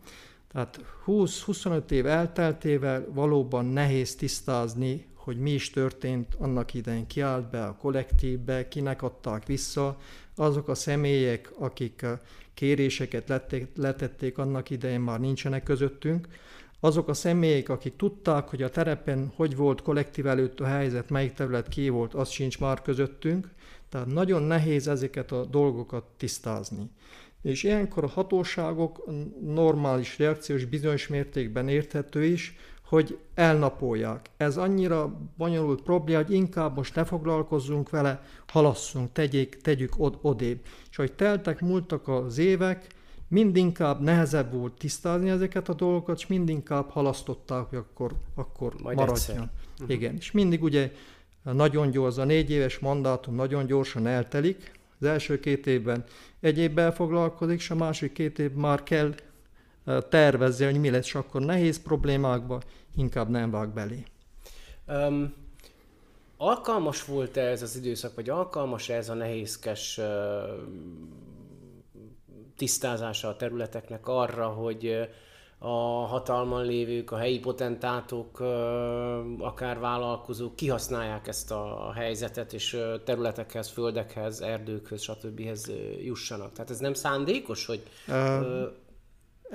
Tehát 0.52 0.80
20-25 1.06 1.92
év 1.92 2.06
elteltével 2.06 3.08
valóban 3.14 3.66
nehéz 3.66 4.16
tisztázni, 4.16 5.06
hogy 5.26 5.38
mi 5.38 5.52
is 5.52 5.70
történt 5.70 6.36
annak 6.38 6.74
idején, 6.74 7.08
kiállt 7.08 7.50
be 7.50 7.64
a 7.64 7.76
kollektívbe, 7.76 8.68
kinek 8.68 9.02
adták 9.02 9.46
vissza, 9.46 9.98
azok 10.36 10.68
a 10.68 10.76
személyek, 10.76 11.52
akik 11.60 12.06
kéréseket 12.54 13.42
letették 13.76 14.38
annak 14.38 14.70
idején 14.70 15.00
már 15.00 15.20
nincsenek 15.20 15.64
közöttünk, 15.64 16.28
azok 16.80 17.08
a 17.08 17.14
személyek, 17.14 17.70
akik 17.70 17.96
tudták, 17.96 18.48
hogy 18.48 18.64
a 18.64 18.70
terepen 18.70 19.32
hogy 19.36 19.56
volt 19.56 19.82
kollektív 19.82 20.28
előtt 20.28 20.60
a 20.60 20.66
helyzet, 20.66 21.10
melyik 21.10 21.34
terület 21.34 21.68
ki 21.68 21.90
volt, 21.90 22.14
az 22.14 22.30
sincs 22.30 22.60
már 22.60 22.82
közöttünk, 22.82 23.50
tehát 23.90 24.08
nagyon 24.08 24.44
nehéz 24.44 24.88
ezeket 24.88 25.32
a 25.32 25.46
dolgokat 25.46 26.04
tisztázni. 26.18 26.90
És 27.42 27.64
ilyenkor 27.64 28.04
a 28.04 28.08
hatóságok 28.08 29.10
normális 29.42 30.18
reakciós 30.18 30.66
bizonyos 30.66 31.08
mértékben 31.08 31.68
érthető 31.68 32.24
is, 32.24 32.56
hogy 32.86 33.18
elnapolják. 33.34 34.30
Ez 34.38 34.58
annyira 34.58 35.18
bonyolult 35.38 35.82
probléma, 35.82 36.24
hogy 36.24 36.34
inkább 36.34 36.76
most 36.76 36.96
ne 36.96 37.04
foglalkozzunk 37.04 37.90
vele, 37.90 38.24
halasszunk, 38.48 39.12
tegyék, 39.12 39.62
tegyük 39.62 39.94
od- 39.98 40.18
odébb. 40.22 40.60
És 40.90 40.96
hogy 40.96 41.14
teltek, 41.14 41.62
múltak 41.62 42.08
az 42.08 42.38
évek, 42.38 42.88
mindinkább 43.28 44.02
nehezebb 44.02 44.54
volt 44.54 44.74
tisztázni 44.74 45.30
ezeket 45.30 45.70
a 45.70 45.74
dolgokat, 45.74 46.18
és 46.18 46.28
mindinkább 46.28 46.90
halasztották, 46.90 47.66
hogy 47.70 47.78
akkor, 47.78 48.12
akkor 48.36 48.74
Majd 48.84 48.98
maradjon. 48.98 49.50
Uh-huh. 49.74 49.96
Igen, 49.96 50.16
és 50.16 50.32
mindig 50.32 50.64
ugye 50.64 50.92
nagyon 51.44 51.92
gyors, 51.92 52.18
a 52.18 52.24
négy 52.24 52.52
éves 52.52 52.80
mandátum 52.80 53.36
nagyon 53.36 53.66
gyorsan 53.66 54.08
eltelik, 54.08 54.72
az 55.00 55.06
első 55.06 55.40
két 55.40 55.68
évben 55.68 56.04
egyébbel 56.40 56.94
foglalkozik, 56.94 57.60
és 57.60 57.70
a 57.70 57.76
másik 57.76 58.12
két 58.12 58.40
év 58.40 58.52
már 58.52 58.84
kell 58.84 59.16
tervezze, 60.10 60.66
hogy 60.66 60.80
mi 60.80 60.90
lesz, 60.90 61.06
és 61.06 61.16
akkor 61.16 61.42
nehéz 61.42 61.82
problémákba 61.82 62.62
inkább 62.96 63.30
nem 63.30 63.52
vág 63.52 63.70
belé. 63.70 64.04
Um, 64.88 65.34
alkalmas 66.38 67.06
volt-e 67.06 67.42
ez 67.42 67.62
az 67.62 67.76
időszak, 67.76 68.16
vagy 68.16 68.30
alkalmas 68.30 68.90
ez 68.90 69.10
a 69.10 69.14
nehézkes 69.14 69.98
uh, 69.98 70.06
tisztázása 72.58 73.28
a 73.28 73.36
területeknek 73.36 74.08
arra, 74.08 74.48
hogy 74.48 75.10
a 75.58 76.06
hatalman 76.06 76.66
lévők, 76.66 77.12
a 77.12 77.18
helyi 77.18 77.40
potentátok, 77.40 78.40
akár 79.40 79.80
vállalkozók 79.80 80.56
kihasználják 80.56 81.28
ezt 81.28 81.52
a 81.52 81.92
helyzetet, 81.96 82.54
és 82.54 82.78
területekhez, 83.04 83.70
földekhez, 83.70 84.42
erdőkhöz, 84.42 85.02
stb. 85.02 85.42
jussanak. 86.04 86.54
Tehát 86.54 86.70
ez 86.70 86.80
nem 86.80 86.94
szándékos, 86.94 87.66
hogy... 87.66 87.84
Uh, 88.08 88.84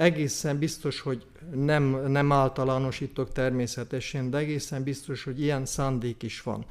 egészen 0.01 0.59
biztos, 0.59 1.01
hogy 1.01 1.27
nem, 1.55 1.85
nem 2.07 2.33
általánosítok 2.33 3.33
természetesen, 3.33 4.31
de 4.31 4.39
egészen 4.39 4.83
biztos, 4.83 5.25
hogy 5.25 5.41
ilyen 5.41 5.67
szándék 5.67 6.23
is 6.23 6.43
van. 6.43 6.65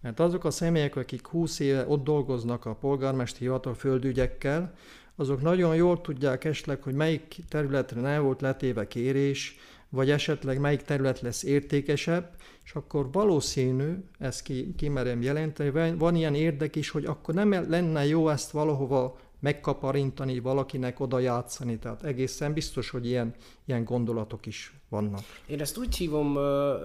Mert 0.00 0.20
azok 0.20 0.44
a 0.44 0.50
személyek, 0.50 0.96
akik 0.96 1.26
20 1.26 1.58
éve 1.58 1.86
ott 1.88 2.04
dolgoznak 2.04 2.64
a 2.64 2.74
polgármesteri 2.74 3.44
hivatal 3.44 3.74
földügyekkel, 3.74 4.74
azok 5.16 5.42
nagyon 5.42 5.76
jól 5.76 6.00
tudják 6.00 6.44
esetleg, 6.44 6.82
hogy 6.82 6.94
melyik 6.94 7.36
területre 7.48 8.00
nem 8.00 8.22
volt 8.22 8.40
letéve 8.40 8.86
kérés, 8.86 9.58
vagy 9.88 10.10
esetleg 10.10 10.58
melyik 10.58 10.82
terület 10.82 11.20
lesz 11.20 11.42
értékesebb, 11.42 12.30
és 12.64 12.72
akkor 12.74 13.08
valószínű, 13.12 13.94
ezt 14.18 14.42
ki, 14.42 14.74
kimerem 14.76 15.22
jelenteni, 15.22 15.94
van 15.96 16.14
ilyen 16.14 16.34
érdek 16.34 16.76
is, 16.76 16.90
hogy 16.90 17.04
akkor 17.04 17.34
nem 17.34 17.50
lenne 17.68 18.06
jó 18.06 18.28
ezt 18.28 18.50
valahova 18.50 19.18
megkaparintani, 19.44 20.38
valakinek 20.38 21.00
oda 21.00 21.18
játszani. 21.18 21.78
Tehát 21.78 22.02
egészen 22.02 22.52
biztos, 22.52 22.90
hogy 22.90 23.06
ilyen, 23.06 23.34
ilyen 23.64 23.84
gondolatok 23.84 24.46
is 24.46 24.74
vannak. 24.88 25.20
Én 25.46 25.60
ezt 25.60 25.78
úgy 25.78 25.96
hívom 25.96 26.34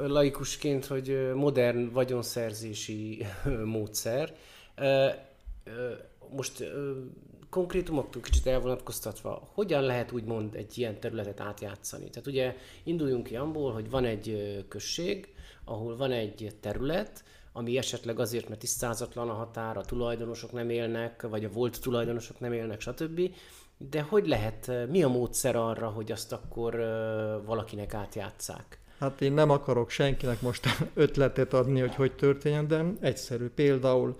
laikusként, 0.07 0.85
hogy 0.85 1.31
modern 1.35 1.91
vagyonszerzési 1.91 3.25
módszer. 3.65 4.35
Most 6.35 6.63
konkrétumoktól 7.49 8.21
kicsit 8.21 8.47
elvonatkoztatva, 8.47 9.49
hogyan 9.53 9.83
lehet 9.83 10.11
úgymond 10.11 10.55
egy 10.55 10.77
ilyen 10.77 10.99
területet 10.99 11.39
átjátszani? 11.39 12.09
Tehát 12.09 12.27
ugye 12.27 12.55
induljunk 12.83 13.23
ki 13.23 13.35
abból, 13.35 13.73
hogy 13.73 13.89
van 13.89 14.05
egy 14.05 14.65
község, 14.67 15.33
ahol 15.65 15.97
van 15.97 16.11
egy 16.11 16.55
terület, 16.59 17.23
ami 17.51 17.77
esetleg 17.77 18.19
azért, 18.19 18.47
mert 18.47 18.59
tisztázatlan 18.59 19.29
a 19.29 19.33
határ, 19.33 19.77
a 19.77 19.85
tulajdonosok 19.85 20.51
nem 20.51 20.69
élnek, 20.69 21.21
vagy 21.21 21.45
a 21.45 21.49
volt 21.49 21.81
tulajdonosok 21.81 22.39
nem 22.39 22.53
élnek, 22.53 22.81
stb. 22.81 23.21
De 23.77 24.01
hogy 24.01 24.27
lehet, 24.27 24.71
mi 24.89 25.03
a 25.03 25.07
módszer 25.07 25.55
arra, 25.55 25.89
hogy 25.89 26.11
azt 26.11 26.31
akkor 26.31 26.75
valakinek 27.45 27.93
átjátszák? 27.93 28.79
Hát 28.99 29.21
én 29.21 29.31
nem 29.31 29.49
akarok 29.49 29.89
senkinek 29.89 30.41
most 30.41 30.67
ötletet 30.93 31.53
adni, 31.53 31.79
hogy 31.79 31.95
hogy 31.95 32.15
történjen, 32.15 32.67
de 32.67 32.85
egyszerű. 32.99 33.47
Például 33.47 34.15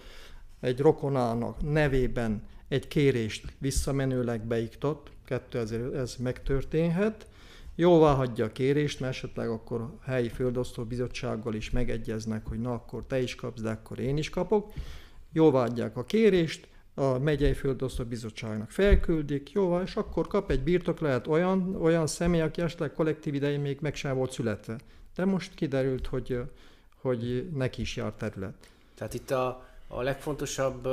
egy 0.59 0.79
rokonának 0.79 1.71
nevében 1.71 2.47
egy 2.67 2.87
kérést 2.87 3.45
visszamenőleg 3.57 4.45
beiktott, 4.45 5.11
2000 5.25 5.93
ez 5.93 6.15
megtörténhet, 6.15 7.27
jóvá 7.79 8.13
hagyja 8.13 8.45
a 8.45 8.51
kérést, 8.51 8.99
mert 8.99 9.13
esetleg 9.13 9.49
akkor 9.49 9.81
a 9.81 9.93
helyi 10.03 10.29
földosztó 10.29 10.83
bizottsággal 10.83 11.53
is 11.53 11.69
megegyeznek, 11.69 12.47
hogy 12.47 12.59
na 12.59 12.73
akkor 12.73 13.03
te 13.07 13.21
is 13.21 13.35
kapsz, 13.35 13.61
de 13.61 13.69
akkor 13.69 13.99
én 13.99 14.17
is 14.17 14.29
kapok. 14.29 14.71
Jóvá 15.33 15.63
adják 15.63 15.97
a 15.97 16.03
kérést, 16.03 16.67
a 16.93 17.17
megyei 17.17 17.53
földosztó 17.53 18.03
bizottságnak 18.03 18.71
felküldik, 18.71 19.51
jóvá, 19.51 19.81
és 19.81 19.95
akkor 19.95 20.27
kap 20.27 20.51
egy 20.51 20.63
birtok 20.63 20.99
lehet 20.99 21.27
olyan, 21.27 21.75
olyan 21.75 22.07
személy, 22.07 22.41
aki 22.41 22.61
esetleg 22.61 22.93
kollektív 22.93 23.33
idején 23.33 23.59
még 23.59 23.77
meg 23.81 23.95
sem 23.95 24.15
volt 24.15 24.31
születve. 24.31 24.77
De 25.15 25.25
most 25.25 25.53
kiderült, 25.53 26.07
hogy, 26.07 26.39
hogy 27.01 27.49
neki 27.53 27.81
is 27.81 27.95
jár 27.95 28.11
terület. 28.11 28.69
Tehát 28.95 29.13
itt 29.13 29.31
a, 29.31 29.65
a 29.87 30.01
legfontosabb 30.01 30.87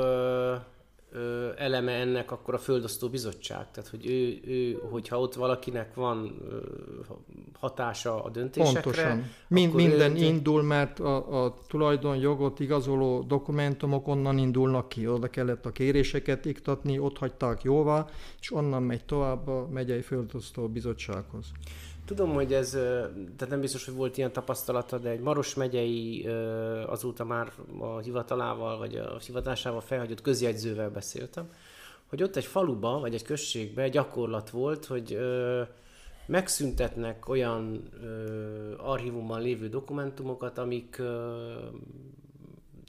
eleme 1.57 1.91
ennek 1.91 2.31
akkor 2.31 2.53
a 2.53 2.57
földosztó 2.57 3.09
bizottság. 3.09 3.71
Tehát, 3.71 3.89
hogy 3.89 4.05
ő, 4.05 4.39
ő 4.45 4.79
hogyha 4.89 5.19
ott 5.19 5.33
valakinek 5.33 5.93
van 5.93 6.37
hatása 7.59 8.23
a 8.23 8.29
döntésekre. 8.29 8.81
Pontosan. 8.81 9.31
Mind, 9.47 9.73
minden 9.73 10.15
ő... 10.15 10.23
indul, 10.23 10.63
mert 10.63 10.99
a, 10.99 11.43
a 11.43 11.53
tulajdonjogot 11.67 12.59
igazoló 12.59 13.21
dokumentumok 13.21 14.07
onnan 14.07 14.37
indulnak 14.37 14.89
ki. 14.89 15.07
Oda 15.07 15.27
kellett 15.27 15.65
a 15.65 15.71
kéréseket 15.71 16.45
iktatni, 16.45 16.99
ott 16.99 17.17
hagyták 17.17 17.63
jóvá, 17.63 18.05
és 18.39 18.53
onnan 18.53 18.83
megy 18.83 19.05
tovább 19.05 19.47
a 19.47 19.67
megyei 19.71 20.01
földosztó 20.01 20.67
bizottsághoz. 20.67 21.45
Tudom, 22.07 22.33
hogy 22.33 22.53
ez, 22.53 22.69
tehát 22.69 23.49
nem 23.49 23.59
biztos, 23.59 23.85
hogy 23.85 23.93
volt 23.93 24.17
ilyen 24.17 24.31
tapasztalata, 24.31 24.97
de 24.97 25.09
egy 25.09 25.19
Maros 25.19 25.53
megyei 25.53 26.27
azóta 26.85 27.23
már 27.23 27.51
a 27.79 27.97
hivatalával, 27.97 28.77
vagy 28.77 28.95
a 28.95 29.17
hivatásával 29.25 29.81
felhagyott 29.81 30.21
közjegyzővel 30.21 30.89
beszéltem, 30.89 31.49
hogy 32.05 32.23
ott 32.23 32.35
egy 32.35 32.45
faluba, 32.45 32.99
vagy 32.99 33.13
egy 33.13 33.23
községbe 33.23 33.89
gyakorlat 33.89 34.49
volt, 34.49 34.85
hogy 34.85 35.17
megszüntetnek 36.25 37.29
olyan 37.29 37.89
archívumban 38.77 39.41
lévő 39.41 39.69
dokumentumokat, 39.69 40.57
amik 40.57 41.01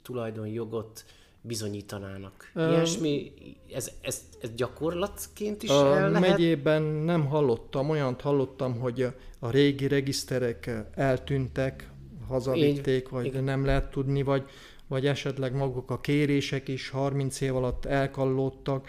tulajdonjogot 0.03 1.05
bizonyítanának. 1.41 2.51
Um, 2.55 2.69
Ilyesmi, 2.69 3.31
ez, 3.73 3.91
ez, 4.01 4.21
ez 4.41 4.49
gyakorlatként 4.55 5.63
is 5.63 5.69
a 5.69 5.97
el 5.97 6.11
lehet? 6.11 6.29
megyében 6.29 6.81
nem 6.81 7.25
hallottam, 7.25 7.89
olyant 7.89 8.21
hallottam, 8.21 8.79
hogy 8.79 9.07
a 9.39 9.49
régi 9.49 9.87
regiszterek 9.87 10.71
eltűntek, 10.95 11.89
hazavitték, 12.27 13.03
Így, 13.03 13.11
vagy 13.11 13.25
igen. 13.25 13.43
nem 13.43 13.65
lehet 13.65 13.91
tudni, 13.91 14.21
vagy, 14.21 14.43
vagy 14.87 15.05
esetleg 15.05 15.55
maguk 15.55 15.91
a 15.91 15.99
kérések 15.99 16.67
is 16.67 16.89
30 16.89 17.41
év 17.41 17.55
alatt 17.55 17.85
elkallódtak. 17.85 18.87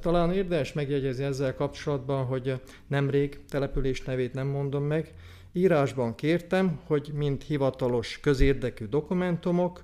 Talán 0.00 0.32
érdemes 0.32 0.72
megjegyezni 0.72 1.24
ezzel 1.24 1.54
kapcsolatban, 1.54 2.24
hogy 2.24 2.60
nemrég 2.86 3.40
település 3.48 4.02
nevét 4.02 4.34
nem 4.34 4.46
mondom 4.46 4.82
meg, 4.82 5.14
írásban 5.52 6.14
kértem, 6.14 6.80
hogy 6.86 7.10
mint 7.14 7.42
hivatalos 7.42 8.20
közérdekű 8.20 8.84
dokumentumok, 8.84 9.82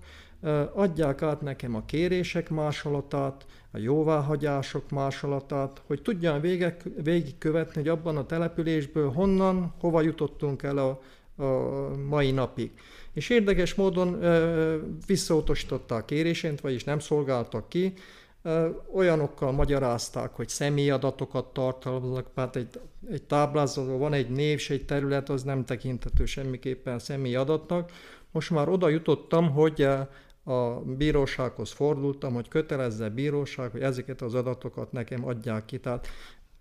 adják 0.73 1.23
át 1.23 1.41
nekem 1.41 1.75
a 1.75 1.85
kérések 1.85 2.50
másolatát, 2.50 3.47
a 3.71 3.79
jóváhagyások 3.79 4.91
másolatát, 4.91 5.83
hogy 5.87 6.03
tudjam 6.03 6.41
végig, 6.41 6.75
végigkövetni, 7.03 7.75
hogy 7.75 7.88
abban 7.88 8.17
a 8.17 8.26
településből 8.26 9.12
honnan, 9.12 9.75
hova 9.81 10.00
jutottunk 10.00 10.62
el 10.62 10.79
a, 10.79 11.00
a 11.43 11.91
mai 12.09 12.31
napig. 12.31 12.71
És 13.12 13.29
érdekes 13.29 13.75
módon 13.75 14.23
ö, 14.23 14.76
visszautasították 15.07 16.11
a 16.11 16.61
vagyis 16.61 16.85
nem 16.85 16.99
szolgáltak 16.99 17.69
ki, 17.69 17.95
olyanokkal 18.95 19.53
magyarázták, 19.53 20.35
hogy 20.35 20.49
személyadatokat 20.49 21.53
tartalmaznak, 21.53 22.26
mert 22.35 22.57
egy, 22.57 22.81
egy 23.11 23.23
táblázatban 23.23 23.99
van 23.99 24.12
egy 24.12 24.31
név, 24.31 24.62
egy 24.69 24.85
terület, 24.85 25.29
az 25.29 25.43
nem 25.43 25.65
tekintető 25.65 26.25
semmiképpen 26.25 26.99
személyadatnak. 26.99 27.91
Most 28.31 28.50
már 28.50 28.69
oda 28.69 28.88
jutottam, 28.88 29.50
hogy 29.50 29.88
a 30.47 30.81
bírósághoz 30.81 31.71
fordultam, 31.73 32.35
hogy 32.35 32.49
kötelezze 32.49 33.05
a 33.05 33.11
bíróság, 33.11 33.71
hogy 33.71 33.81
ezeket 33.81 34.23
az 34.23 34.35
adatokat 34.35 34.93
nekem 34.93 35.26
adják 35.26 35.65
ki. 35.65 35.79
Tehát 35.81 36.09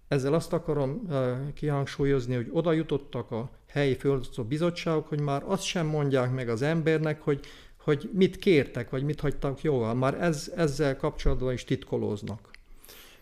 ezzel 0.07 0.33
azt 0.33 0.53
akarom 0.53 1.01
eh, 1.09 1.37
kihangsúlyozni, 1.53 2.35
hogy 2.35 2.47
oda 2.51 2.71
jutottak 2.71 3.31
a 3.31 3.49
helyi 3.67 3.95
földszó 3.95 4.43
bizottságok, 4.43 5.07
hogy 5.07 5.19
már 5.19 5.43
azt 5.45 5.63
sem 5.63 5.85
mondják 5.85 6.31
meg 6.31 6.49
az 6.49 6.61
embernek, 6.61 7.21
hogy, 7.21 7.39
hogy 7.83 8.09
mit 8.13 8.37
kértek, 8.37 8.89
vagy 8.89 9.03
mit 9.03 9.19
hagytak 9.19 9.61
jóvá. 9.61 9.93
Már 9.93 10.21
ez, 10.21 10.51
ezzel 10.55 10.97
kapcsolatban 10.97 11.53
is 11.53 11.63
titkolóznak. 11.63 12.49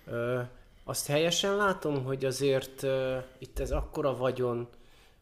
Ö, 0.05 0.39
azt 0.83 1.07
helyesen 1.07 1.55
látom, 1.55 2.03
hogy 2.03 2.25
azért 2.25 2.83
ö, 2.83 3.17
itt 3.37 3.59
ez 3.59 3.71
akkora 3.71 4.15
vagyon, 4.15 4.67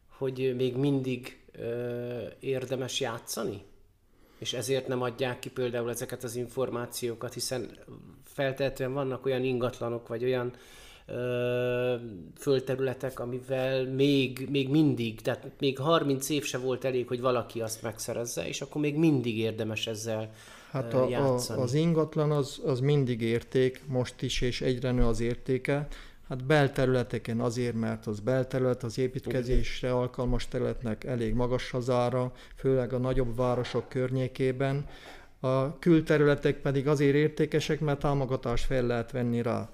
hogy 0.08 0.54
még 0.56 0.76
mindig 0.76 1.40
ö, 1.52 2.20
érdemes 2.40 3.00
játszani? 3.00 3.62
És 4.42 4.52
ezért 4.52 4.88
nem 4.88 5.02
adják 5.02 5.38
ki 5.38 5.50
például 5.50 5.90
ezeket 5.90 6.24
az 6.24 6.36
információkat, 6.36 7.34
hiszen 7.34 7.78
feltétlenül 8.24 8.94
vannak 8.94 9.26
olyan 9.26 9.44
ingatlanok, 9.44 10.08
vagy 10.08 10.24
olyan 10.24 10.52
ö, 11.06 11.94
földterületek, 12.38 13.20
amivel 13.20 13.84
még, 13.84 14.48
még 14.50 14.68
mindig, 14.68 15.20
tehát 15.20 15.50
még 15.58 15.78
30 15.78 16.28
év 16.28 16.44
se 16.44 16.58
volt 16.58 16.84
elég, 16.84 17.08
hogy 17.08 17.20
valaki 17.20 17.60
azt 17.60 17.82
megszerezze, 17.82 18.48
és 18.48 18.60
akkor 18.60 18.80
még 18.80 18.96
mindig 18.96 19.38
érdemes 19.38 19.86
ezzel 19.86 20.30
Hát 20.70 20.94
a, 20.94 21.04
a, 21.04 21.34
az 21.60 21.74
ingatlan 21.74 22.30
az, 22.30 22.60
az 22.64 22.80
mindig 22.80 23.20
érték, 23.20 23.82
most 23.86 24.22
is, 24.22 24.40
és 24.40 24.60
egyre 24.60 24.90
nő 24.90 25.04
az 25.04 25.20
értéke. 25.20 25.86
Hát 26.32 26.44
belterületeken 26.44 27.40
azért, 27.40 27.74
mert 27.74 28.06
az 28.06 28.20
belterület 28.20 28.82
az 28.82 28.98
építkezésre 28.98 29.92
alkalmas 29.92 30.48
területnek 30.48 31.04
elég 31.04 31.34
magas 31.34 31.72
az 31.72 31.90
ára, 31.90 32.32
főleg 32.54 32.92
a 32.92 32.98
nagyobb 32.98 33.36
városok 33.36 33.88
környékében. 33.88 34.86
A 35.40 35.78
külterületek 35.78 36.56
pedig 36.56 36.88
azért 36.88 37.14
értékesek, 37.14 37.80
mert 37.80 37.98
támogatást 37.98 38.64
fel 38.64 38.86
lehet 38.86 39.10
venni 39.10 39.42
rá. 39.42 39.70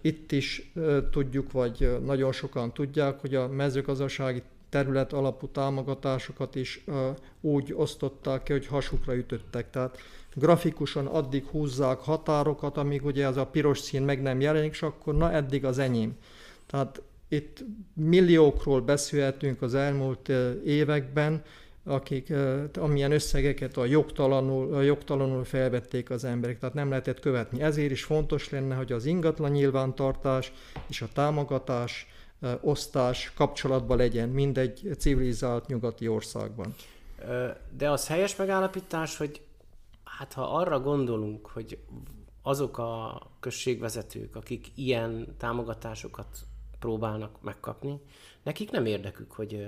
Itt 0.00 0.32
is 0.32 0.72
tudjuk, 1.10 1.52
vagy 1.52 1.98
nagyon 2.04 2.32
sokan 2.32 2.72
tudják, 2.72 3.20
hogy 3.20 3.34
a 3.34 3.48
mezőgazdasági 3.48 4.42
terület 4.68 5.12
alapú 5.12 5.46
támogatásokat 5.46 6.54
is 6.54 6.84
úgy 7.40 7.72
osztották 7.76 8.42
ki, 8.42 8.52
hogy 8.52 8.66
hasukra 8.66 9.16
ütöttek. 9.16 9.70
Tehát 9.70 9.98
grafikusan 10.38 11.06
addig 11.06 11.44
húzzák 11.44 11.98
határokat, 11.98 12.76
amíg 12.76 13.04
ugye 13.04 13.26
az 13.26 13.36
a 13.36 13.46
piros 13.46 13.78
szín 13.78 14.02
meg 14.02 14.22
nem 14.22 14.40
jelenik, 14.40 14.70
és 14.70 14.82
akkor 14.82 15.16
na 15.16 15.32
eddig 15.32 15.64
az 15.64 15.78
enyém. 15.78 16.16
Tehát 16.66 17.02
itt 17.28 17.64
milliókról 17.94 18.80
beszélhetünk 18.80 19.62
az 19.62 19.74
elmúlt 19.74 20.28
években, 20.64 21.42
akik 21.84 22.32
amilyen 22.74 23.12
összegeket 23.12 23.76
a 23.76 23.84
jogtalanul, 23.84 24.74
a 24.74 24.80
jogtalanul 24.80 25.44
felvették 25.44 26.10
az 26.10 26.24
emberek, 26.24 26.58
tehát 26.58 26.74
nem 26.74 26.88
lehetett 26.88 27.20
követni. 27.20 27.62
Ezért 27.62 27.90
is 27.90 28.04
fontos 28.04 28.50
lenne, 28.50 28.74
hogy 28.74 28.92
az 28.92 29.04
ingatlan 29.04 29.50
nyilvántartás 29.50 30.52
és 30.88 31.02
a 31.02 31.08
támogatás, 31.12 32.06
osztás 32.60 33.32
kapcsolatban 33.36 33.96
legyen 33.96 34.28
mindegy 34.28 34.90
civilizált 34.98 35.66
nyugati 35.66 36.08
országban. 36.08 36.74
De 37.78 37.90
az 37.90 38.06
helyes 38.06 38.36
megállapítás, 38.36 39.16
hogy 39.16 39.40
hát 40.18 40.32
ha 40.32 40.42
arra 40.42 40.80
gondolunk, 40.80 41.46
hogy 41.46 41.78
azok 42.42 42.78
a 42.78 43.22
községvezetők, 43.40 44.36
akik 44.36 44.66
ilyen 44.74 45.34
támogatásokat 45.36 46.26
próbálnak 46.78 47.42
megkapni, 47.42 48.00
nekik 48.42 48.70
nem 48.70 48.86
érdekük, 48.86 49.32
hogy 49.32 49.66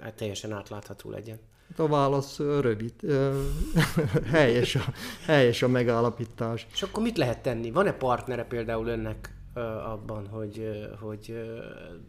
hát 0.00 0.14
teljesen 0.14 0.52
átlátható 0.52 1.10
legyen. 1.10 1.38
A 1.76 1.86
válasz 1.86 2.38
rövid. 2.38 2.94
helyes, 4.32 4.74
a, 4.74 4.84
helyes 5.24 5.62
a 5.62 5.68
megállapítás. 5.68 6.66
És 6.72 6.82
akkor 6.82 7.02
mit 7.02 7.16
lehet 7.16 7.42
tenni? 7.42 7.70
Van-e 7.70 7.92
partnere 7.92 8.44
például 8.44 8.86
önnek 8.86 9.34
abban, 9.84 10.26
hogy, 10.26 10.68
hogy 11.00 11.50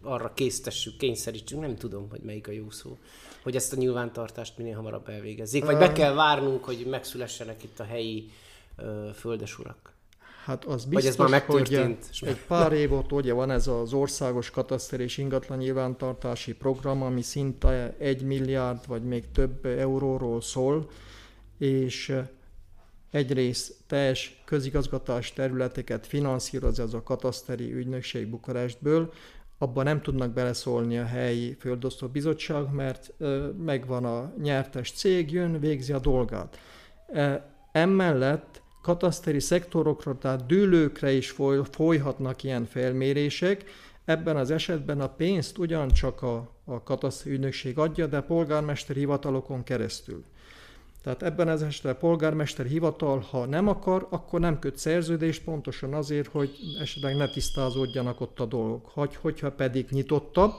arra 0.01 0.33
késztessük, 0.33 0.97
kényszerítsünk, 0.97 1.61
nem 1.61 1.75
tudom, 1.75 2.09
hogy 2.09 2.21
melyik 2.21 2.47
a 2.47 2.51
jó 2.51 2.69
szó, 2.69 2.97
hogy 3.43 3.55
ezt 3.55 3.73
a 3.73 3.75
nyilvántartást 3.75 4.57
minél 4.57 4.75
hamarabb 4.75 5.09
elvégezzék, 5.09 5.65
vagy 5.65 5.77
be 5.77 5.91
kell 5.91 6.13
várnunk, 6.13 6.63
hogy 6.63 6.85
megszülessenek 6.89 7.63
itt 7.63 7.79
a 7.79 7.83
helyi 7.83 8.31
földesurak? 9.15 9.93
Hát 10.45 10.65
az 10.65 10.85
biztos, 10.85 10.93
Vagy 10.93 11.05
ez 11.05 11.15
már 11.15 11.29
megtörtént. 11.29 12.09
Hogy 12.19 12.29
egy 12.29 12.45
pár 12.47 12.71
év 12.71 12.93
óta 12.93 13.15
ugye 13.15 13.33
van 13.33 13.51
ez 13.51 13.67
az 13.67 13.93
országos 13.93 14.49
kataszter 14.49 14.99
és 14.99 15.17
ingatlan 15.17 15.57
nyilvántartási 15.57 16.53
program, 16.53 17.01
ami 17.01 17.21
szinte 17.21 17.95
egy 17.97 18.21
milliárd 18.21 18.87
vagy 18.87 19.03
még 19.03 19.31
több 19.31 19.65
euróról 19.65 20.41
szól, 20.41 20.89
és 21.57 22.15
egyrészt 23.11 23.75
teljes 23.87 24.41
közigazgatás 24.45 25.33
területeket 25.33 26.07
finanszíroz 26.07 26.79
ez 26.79 26.93
a 26.93 27.03
kataszteri 27.03 27.73
ügynökség 27.73 28.27
Bukarestből, 28.27 29.13
abban 29.61 29.83
nem 29.83 30.01
tudnak 30.01 30.31
beleszólni 30.31 30.97
a 30.97 31.05
helyi 31.05 31.55
földosztó 31.59 32.07
bizottság, 32.07 32.73
mert 32.73 33.13
megvan 33.63 34.05
a 34.05 34.33
nyertes 34.41 34.91
cég, 34.91 35.31
jön, 35.31 35.59
végzi 35.59 35.93
a 35.93 35.99
dolgát. 35.99 36.59
Emellett 37.71 38.61
kataszteri 38.81 39.39
szektorokra, 39.39 40.17
tehát 40.17 40.45
dűlőkre 40.45 41.11
is 41.11 41.29
foly, 41.29 41.61
folyhatnak 41.71 42.43
ilyen 42.43 42.65
felmérések. 42.65 43.63
Ebben 44.05 44.37
az 44.37 44.51
esetben 44.51 45.01
a 45.01 45.09
pénzt 45.09 45.57
ugyancsak 45.57 46.21
a, 46.21 46.51
a 46.65 46.83
kataszteri 46.83 47.35
ügynökség 47.35 47.77
adja, 47.77 48.07
de 48.07 48.21
polgármesteri 48.21 48.99
hivatalokon 48.99 49.63
keresztül. 49.63 50.23
Tehát 51.03 51.23
ebben 51.23 51.47
az 51.47 51.61
esetben 51.63 51.93
a 51.93 51.97
polgármester 51.97 52.65
hivatal, 52.65 53.19
ha 53.19 53.45
nem 53.45 53.67
akar, 53.67 54.07
akkor 54.09 54.39
nem 54.39 54.59
köt 54.59 54.77
szerződést, 54.77 55.43
pontosan 55.43 55.93
azért, 55.93 56.27
hogy 56.27 56.51
esetleg 56.81 57.15
ne 57.15 57.29
tisztázódjanak 57.29 58.21
ott 58.21 58.39
a 58.39 58.45
dolgok. 58.45 58.85
Hogy, 58.93 59.15
hogyha 59.15 59.51
pedig 59.51 59.87
nyitottabb, 59.89 60.53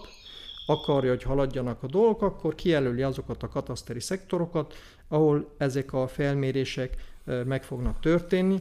akarja, 0.67 1.11
hogy 1.11 1.23
haladjanak 1.23 1.83
a 1.83 1.87
dolgok, 1.87 2.23
akkor 2.23 2.55
kijelöli 2.55 3.03
azokat 3.03 3.43
a 3.43 3.49
kataszteri 3.49 4.01
szektorokat, 4.01 4.75
ahol 5.09 5.51
ezek 5.57 5.93
a 5.93 6.09
felmérések 6.09 6.97
meg 7.45 7.63
fognak 7.63 8.01
történni. 8.01 8.59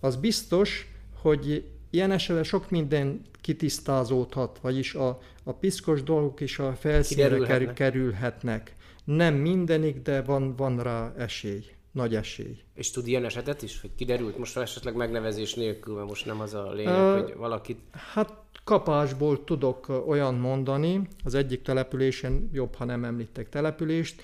Az 0.00 0.16
biztos, 0.16 0.92
hogy 1.22 1.64
ilyen 1.90 2.10
esetben 2.10 2.44
sok 2.44 2.70
minden 2.70 3.20
kitisztázódhat, 3.40 4.58
vagyis 4.62 4.94
a, 4.94 5.20
a 5.44 5.52
piszkos 5.52 6.02
dolgok 6.02 6.40
is 6.40 6.58
a 6.58 6.72
felszínre 6.72 7.38
kerül, 7.38 7.72
kerülhetnek. 7.72 8.75
Nem 9.06 9.34
mindenik, 9.34 10.02
de 10.02 10.22
van, 10.22 10.56
van 10.56 10.82
rá 10.82 11.12
esély, 11.16 11.64
nagy 11.92 12.14
esély. 12.14 12.58
És 12.74 12.90
tud 12.90 13.06
ilyen 13.06 13.24
esetet 13.24 13.62
is, 13.62 13.80
hogy 13.80 13.90
kiderült 13.96 14.38
most 14.38 14.56
esetleg 14.56 14.94
megnevezés 14.94 15.54
nélkül, 15.54 15.94
mert 15.94 16.08
most 16.08 16.26
nem 16.26 16.40
az 16.40 16.54
a 16.54 16.72
lényeg, 16.72 17.16
uh, 17.16 17.22
hogy 17.22 17.34
valakit... 17.36 17.78
Hát 17.92 18.32
kapásból 18.64 19.44
tudok 19.44 20.02
olyan 20.06 20.34
mondani, 20.34 21.08
az 21.24 21.34
egyik 21.34 21.62
településen 21.62 22.50
jobb, 22.52 22.74
ha 22.74 22.84
nem 22.84 23.04
említek 23.04 23.48
települést, 23.48 24.22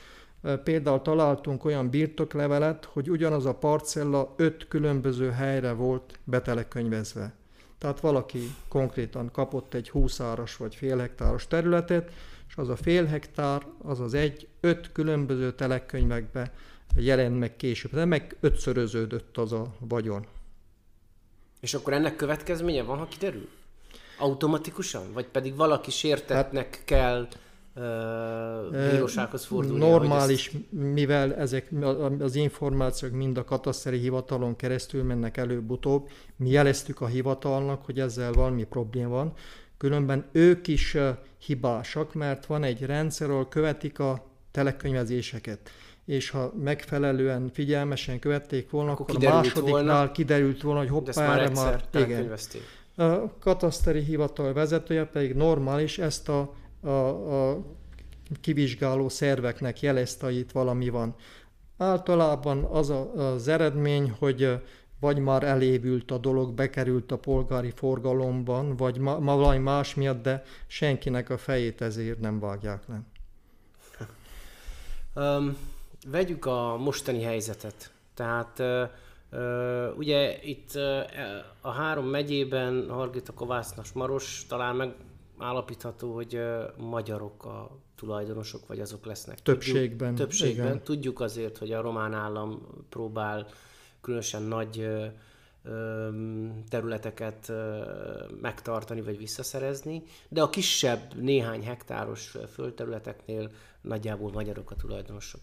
Például 0.65 1.03
találtunk 1.03 1.65
olyan 1.65 1.91
birtoklevelet, 1.91 2.85
hogy 2.85 3.11
ugyanaz 3.11 3.47
a 3.47 3.55
parcella 3.55 4.35
öt 4.37 4.69
különböző 4.69 5.31
helyre 5.31 5.73
volt 5.73 6.19
betelekönyvezve. 6.25 7.35
Tehát 7.79 8.01
valaki 8.01 8.41
konkrétan 8.69 9.31
kapott 9.31 9.75
egy 9.75 9.91
20 9.91 10.21
áras 10.21 10.57
vagy 10.57 10.75
fél 10.75 10.99
hektáros 10.99 11.47
területet, 11.47 12.11
és 12.53 12.59
az 12.59 12.69
a 12.69 12.77
fél 12.77 13.05
hektár, 13.05 13.67
az 13.83 14.01
az 14.01 14.15
egy, 14.15 14.49
öt 14.61 14.93
különböző 14.93 15.53
telekönyvekbe 15.53 16.53
jelent 16.97 17.39
meg 17.39 17.57
később. 17.57 17.93
De 17.93 18.05
meg 18.05 18.37
ötszöröződött 18.41 19.37
az 19.37 19.53
a 19.53 19.75
vagyon. 19.79 20.27
És 21.61 21.75
akkor 21.75 21.93
ennek 21.93 22.17
következménye 22.17 22.83
van, 22.83 22.99
ha 22.99 23.07
kiderül? 23.07 23.49
Automatikusan? 24.19 25.13
Vagy 25.13 25.27
pedig 25.27 25.57
valaki 25.57 25.91
sértetnek 25.91 26.75
hát, 26.75 26.85
kell 26.85 27.29
bírósághoz 28.91 29.45
fordulni. 29.45 29.79
Normális, 29.79 30.47
ezt... 30.47 30.57
mivel 30.71 31.35
ezek 31.35 31.71
az 32.19 32.35
információk 32.35 33.13
mind 33.13 33.37
a 33.37 33.45
kataszteri 33.45 33.99
hivatalon 33.99 34.57
keresztül 34.57 35.03
mennek 35.03 35.37
előbb-utóbb, 35.37 36.09
mi 36.37 36.51
jeleztük 36.51 37.01
a 37.01 37.07
hivatalnak, 37.07 37.85
hogy 37.85 38.01
ezzel 38.01 38.33
valami 38.33 38.65
probléma 38.65 39.09
van, 39.09 39.33
különben 39.83 40.25
ők 40.33 40.69
is 40.69 40.97
hibásak, 41.39 42.15
mert 42.15 42.47
van 42.47 42.65
egy 42.65 42.83
rendszer, 42.83 43.31
ahol 43.31 43.49
követik 43.49 43.99
a 43.99 44.25
telekönyvezéseket 44.51 45.71
és 46.05 46.31
ha 46.31 46.53
megfelelően 46.63 47.51
figyelmesen 47.53 48.19
követték 48.19 48.71
volna, 48.71 48.91
akkor, 48.91 49.07
akkor 49.11 49.27
a 49.27 49.35
másodiknál 49.35 49.71
volna, 49.71 50.13
kiderült 50.13 50.63
volna, 50.63 50.79
hogy 50.79 50.89
hoppá, 50.89 51.35
erre 51.35 51.49
már, 51.49 51.85
igen. 51.95 52.33
A 52.97 53.39
kataszteri 53.39 54.01
hivatal 54.01 54.53
vezetője 54.53 55.05
pedig 55.05 55.35
normális 55.35 55.99
ezt 55.99 56.29
a 56.29 56.55
a, 56.81 56.89
a 56.89 57.65
kivizsgáló 58.41 59.09
szerveknek 59.09 59.81
jelezte, 59.81 60.27
hogy 60.27 60.37
itt 60.37 60.51
valami 60.51 60.89
van. 60.89 61.15
Általában 61.79 62.65
az 62.65 62.91
a, 62.91 63.33
az 63.33 63.49
eredmény, 63.49 64.15
hogy 64.19 64.61
vagy 65.03 65.19
már 65.19 65.43
elévült 65.43 66.11
a 66.11 66.19
dolog, 66.19 66.55
bekerült 66.55 67.13
a 67.13 67.19
polgári 67.19 67.71
forgalomban, 67.71 68.77
vagy 68.77 68.99
ma, 68.99 69.19
valami 69.21 69.59
más 69.59 69.95
miatt, 69.95 70.23
de 70.23 70.43
senkinek 70.67 71.31
a 71.31 71.39
fejét 71.39 71.81
ezért 71.81 72.21
nem 72.21 72.41
vágják 72.41 72.83
le. 72.89 73.03
Um, 75.15 75.57
vegyük 76.11 76.47
a 76.47 76.77
mostani 76.77 77.23
helyzetet. 77.23 77.93
Tehát 78.15 78.59
uh, 78.59 78.83
uh, 79.33 79.99
ugye 79.99 80.43
itt 80.43 80.71
uh, 80.75 80.83
a 81.61 81.71
három 81.71 82.07
megyében, 82.07 82.91
Hargita, 82.91 83.33
Kovásznas, 83.33 83.93
Maros 83.93 84.47
talán 84.49 84.77
meg 84.77 84.95
állapítható, 85.39 86.15
hogy 86.15 86.41
magyarok 86.77 87.45
a 87.45 87.71
tulajdonosok, 87.97 88.67
vagy 88.67 88.81
azok 88.81 89.07
lesznek. 89.07 89.43
Többségben. 89.43 90.09
Tudjuk, 90.09 90.29
többségben. 90.29 90.67
Igen. 90.67 90.83
Tudjuk 90.83 91.21
azért, 91.21 91.59
hogy 91.59 91.73
a 91.73 91.81
román 91.81 92.15
állam 92.15 92.67
próbál 92.89 93.47
különösen 94.03 94.43
nagy 94.43 94.89
területeket 96.69 97.53
megtartani 98.41 99.01
vagy 99.01 99.19
visszaszerezni, 99.19 100.03
de 100.29 100.43
a 100.43 100.51
kisebb 100.51 101.15
néhány 101.21 101.65
hektáros 101.65 102.37
földterületeknél 102.53 103.51
nagyjából 103.81 104.33
magyarok 104.33 104.71
a 104.71 104.75
tulajdonosok. 104.75 105.41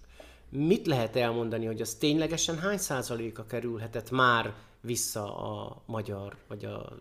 Mit 0.50 0.88
lehet 0.88 1.16
elmondani, 1.16 1.66
hogy 1.66 1.82
az 1.82 1.94
ténylegesen 1.94 2.60
hány 2.60 2.78
százaléka 2.78 3.46
kerülhetett 3.46 4.12
már 4.12 4.54
vissza 4.82 5.38
a 5.38 5.82
magyar 5.86 6.36
vagy 6.48 6.66
a 6.66 6.98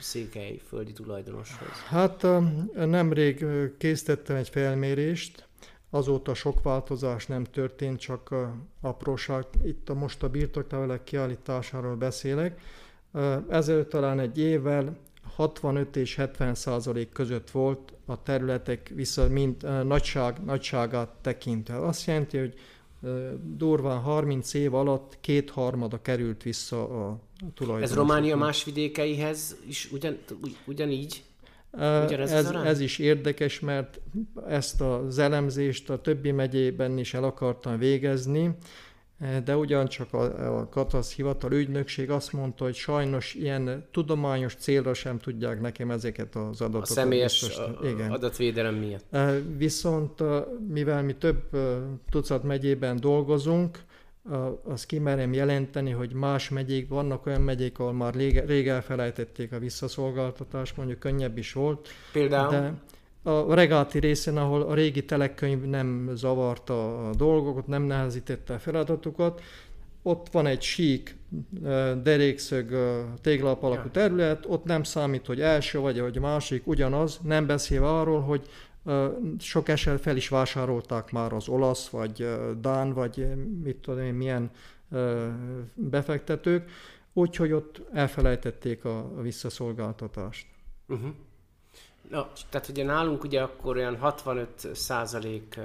székely 0.00 0.60
földi 0.68 0.92
tulajdonoshoz? 0.92 1.68
Hát 1.88 2.26
nemrég 2.74 3.46
készítettem 3.78 4.36
egy 4.36 4.48
felmérést, 4.48 5.45
azóta 5.96 6.34
sok 6.34 6.62
változás 6.62 7.26
nem 7.26 7.44
történt, 7.44 8.00
csak 8.00 8.34
apróság. 8.80 9.44
Itt 9.64 9.88
a 9.88 9.94
most 9.94 10.22
a 10.22 10.28
birtoklevelek 10.28 11.04
kiállításáról 11.04 11.94
beszélek. 11.94 12.60
Ezelőtt 13.48 13.90
talán 13.90 14.20
egy 14.20 14.38
évvel 14.38 14.96
65 15.34 15.96
és 15.96 16.14
70 16.14 16.54
százalék 16.54 17.12
között 17.12 17.50
volt 17.50 17.92
a 18.04 18.22
területek 18.22 18.92
vissza 18.94 19.28
mind 19.28 19.86
nagyság, 19.86 20.44
nagyságát 20.44 21.08
tekintve. 21.20 21.86
Azt 21.86 22.06
jelenti, 22.06 22.38
hogy 22.38 22.54
durván 23.56 24.00
30 24.00 24.54
év 24.54 24.74
alatt 24.74 25.18
kétharmada 25.20 26.02
került 26.02 26.42
vissza 26.42 27.08
a 27.08 27.18
tulajdonos. 27.54 27.90
Ez 27.90 27.96
Románia 27.96 28.36
más 28.36 28.64
vidékeihez 28.64 29.56
is 29.68 29.92
ugyan, 29.92 30.18
ugyanígy? 30.66 31.24
Ugyanez 31.76 32.32
ez, 32.32 32.50
ez 32.50 32.80
is 32.80 32.98
érdekes, 32.98 33.60
mert 33.60 34.00
ezt 34.48 34.80
az 34.80 35.18
elemzést 35.18 35.90
a 35.90 36.00
többi 36.00 36.30
megyében 36.30 36.98
is 36.98 37.14
el 37.14 37.24
akartam 37.24 37.78
végezni, 37.78 38.56
de 39.44 39.56
ugyancsak 39.56 40.12
a, 40.12 40.58
a 40.58 40.68
Katasz 40.68 41.14
hivatal 41.14 41.52
ügynökség 41.52 42.10
azt 42.10 42.32
mondta, 42.32 42.64
hogy 42.64 42.74
sajnos 42.74 43.34
ilyen 43.34 43.88
tudományos 43.90 44.54
célra 44.54 44.94
sem 44.94 45.18
tudják 45.18 45.60
nekem 45.60 45.90
ezeket 45.90 46.34
az 46.34 46.60
adatokat. 46.60 46.88
A 46.88 46.92
személyes 46.92 47.40
biztos, 47.40 47.64
igen. 47.84 48.10
adatvédelem 48.10 48.74
miatt. 48.74 49.16
Viszont 49.56 50.22
mivel 50.68 51.02
mi 51.02 51.14
több 51.14 51.42
tucat 52.10 52.42
megyében 52.42 53.00
dolgozunk, 53.00 53.78
azt 54.64 54.86
kimerem 54.86 55.32
jelenteni, 55.32 55.90
hogy 55.90 56.12
más 56.12 56.48
megyék, 56.48 56.88
vannak 56.88 57.26
olyan 57.26 57.40
megyék, 57.40 57.78
ahol 57.78 57.92
már 57.92 58.14
rég, 58.14 58.42
rég 58.46 58.68
elfelejtették 58.68 59.52
a 59.52 59.58
visszaszolgáltatást, 59.58 60.76
mondjuk 60.76 60.98
könnyebb 60.98 61.38
is 61.38 61.52
volt. 61.52 61.88
Például? 62.12 62.50
De 62.50 62.72
a 63.30 63.54
regáti 63.54 63.98
részen, 63.98 64.36
ahol 64.36 64.62
a 64.62 64.74
régi 64.74 65.04
telekönyv 65.04 65.62
nem 65.62 66.10
zavarta 66.14 67.08
a 67.08 67.14
dolgokat, 67.14 67.66
nem 67.66 67.82
nehezítette 67.82 68.54
a 68.54 68.58
feladatokat, 68.58 69.40
ott 70.02 70.26
van 70.32 70.46
egy 70.46 70.62
sík, 70.62 71.16
derékszög, 72.02 72.76
téglap 73.20 73.62
alakú 73.62 73.88
terület, 73.88 74.44
ott 74.48 74.64
nem 74.64 74.82
számít, 74.82 75.26
hogy 75.26 75.40
első 75.40 75.78
vagy, 75.78 76.00
vagy 76.00 76.18
másik, 76.18 76.66
ugyanaz, 76.66 77.20
nem 77.22 77.46
beszélve 77.46 77.88
arról, 77.88 78.20
hogy 78.20 78.46
sok 79.38 79.68
eset 79.68 80.00
fel 80.00 80.16
is 80.16 80.28
vásárolták 80.28 81.10
már 81.10 81.32
az 81.32 81.48
olasz, 81.48 81.88
vagy 81.88 82.28
dán, 82.60 82.92
vagy 82.92 83.26
mit 83.62 83.76
tudom 83.76 84.00
én, 84.00 84.14
milyen 84.14 84.50
befektetők, 85.74 86.70
úgyhogy 87.12 87.52
ott 87.52 87.82
elfelejtették 87.92 88.84
a 88.84 89.20
visszaszolgáltatást. 89.20 90.46
Uh-huh. 90.88 91.10
Na, 92.10 92.32
tehát 92.50 92.68
ugye 92.68 92.84
nálunk 92.84 93.24
ugye 93.24 93.42
akkor 93.42 93.76
olyan 93.76 93.96
65 93.96 94.74
százalék, 94.74 95.60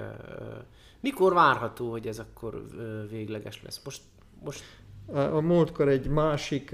mikor 0.99 1.33
várható, 1.33 1.91
hogy 1.91 2.07
ez 2.07 2.19
akkor 2.19 2.65
végleges 3.09 3.63
lesz? 3.63 3.81
Most, 3.83 4.01
most 4.43 4.63
a 5.07 5.39
múltkor 5.39 5.87
egy 5.87 6.07
másik 6.07 6.71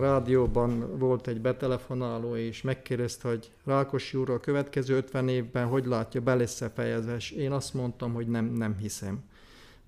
rádióban 0.00 0.98
volt 0.98 1.26
egy 1.26 1.40
betelefonáló, 1.40 2.36
és 2.36 2.62
megkérdezte, 2.62 3.28
hogy 3.28 3.50
Rákosi 3.64 4.16
úr 4.18 4.30
a 4.30 4.40
következő 4.40 4.96
50 4.96 5.28
évben 5.28 5.66
hogy 5.66 5.86
látja, 5.86 6.20
be 6.20 6.34
lesz 6.34 6.62
fejezve, 6.74 7.16
én 7.36 7.52
azt 7.52 7.74
mondtam, 7.74 8.12
hogy 8.12 8.28
nem, 8.28 8.44
nem 8.44 8.76
hiszem. 8.76 9.24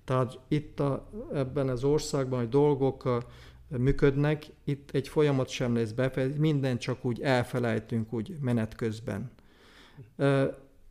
Tehát 0.05 0.39
itt 0.47 0.79
a, 0.79 1.09
ebben 1.33 1.69
az 1.69 1.83
országban, 1.83 2.39
hogy 2.39 2.49
dolgok 2.49 3.25
működnek, 3.67 4.45
itt 4.63 4.89
egy 4.91 5.07
folyamat 5.07 5.49
sem 5.49 5.75
lesz 5.75 5.91
befejezve, 5.91 6.39
minden 6.39 6.77
csak 6.77 7.05
úgy 7.05 7.21
elfelejtünk 7.21 8.13
úgy 8.13 8.37
menet 8.41 8.75
közben. 8.75 9.31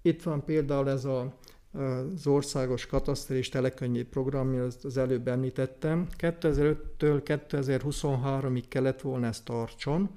Itt 0.03 0.23
van 0.23 0.45
például 0.45 0.91
ez 0.91 1.05
a 1.05 1.35
az 1.75 2.27
országos 2.27 2.87
katasztri 2.87 3.37
és 3.37 3.49
telekönyvi 3.49 4.03
program, 4.03 4.61
azt 4.61 4.85
az 4.85 4.97
előbb 4.97 5.29
említettem. 5.29 6.07
2005-től 6.19 6.77
2023-ig 6.99 8.63
kellett 8.69 9.01
volna 9.01 9.27
ezt 9.27 9.45
tartson, 9.45 10.11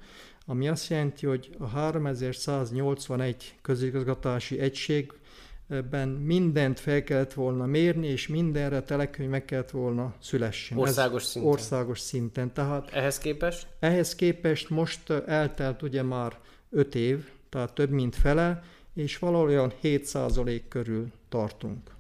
ami 0.45 0.67
azt 0.67 0.89
jelenti, 0.89 1.25
hogy 1.25 1.49
a 1.57 1.65
3181 1.65 3.55
közigazgatási 3.61 4.59
egységben 4.59 6.09
mindent 6.09 6.79
fel 6.79 7.03
kellett 7.03 7.33
volna 7.33 7.65
mérni, 7.65 8.07
és 8.07 8.27
mindenre 8.27 8.81
telekönyv 8.81 9.29
meg 9.29 9.45
kellett 9.45 9.71
volna 9.71 10.13
szülessen. 10.19 10.77
Országos 10.77 11.21
Ez 11.21 11.27
szinten. 11.27 11.51
Országos 11.51 11.99
szinten. 11.99 12.53
Tehát 12.53 12.89
ehhez 12.91 13.17
képest? 13.17 13.67
Ehhez 13.79 14.15
képest 14.15 14.69
most 14.69 15.09
eltelt 15.09 15.81
ugye 15.81 16.03
már 16.03 16.39
5 16.69 16.95
év, 16.95 17.29
tehát 17.49 17.73
több 17.73 17.89
mint 17.89 18.15
fele, 18.15 18.63
és 18.93 19.19
valahol 19.19 19.47
olyan 19.47 19.73
7% 19.83 20.61
körül 20.67 21.11
tartunk. 21.29 21.95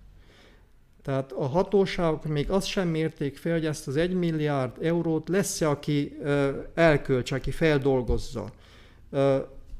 Tehát 1.01 1.31
a 1.31 1.45
hatóságok 1.45 2.25
még 2.25 2.49
azt 2.49 2.67
sem 2.67 2.87
mérték 2.87 3.37
fel, 3.37 3.51
hogy 3.51 3.65
ezt 3.65 3.87
az 3.87 3.95
1 3.95 4.13
milliárd 4.13 4.83
eurót 4.83 5.29
lesz-e, 5.29 5.69
aki 5.69 6.17
elkölts, 6.73 7.31
aki 7.31 7.51
feldolgozza. 7.51 8.51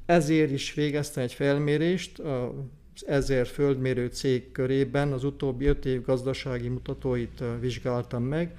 Ezért 0.05 0.51
is 0.51 0.73
végeztem 0.73 1.23
egy 1.23 1.33
felmérést 1.33 2.19
az 2.19 3.07
ezer 3.07 3.47
földmérő 3.47 4.07
cég 4.07 4.51
körében, 4.51 5.11
az 5.11 5.23
utóbbi 5.23 5.65
5 5.65 5.85
év 5.85 6.01
gazdasági 6.01 6.67
mutatóit 6.67 7.43
vizsgáltam 7.59 8.23
meg, 8.23 8.57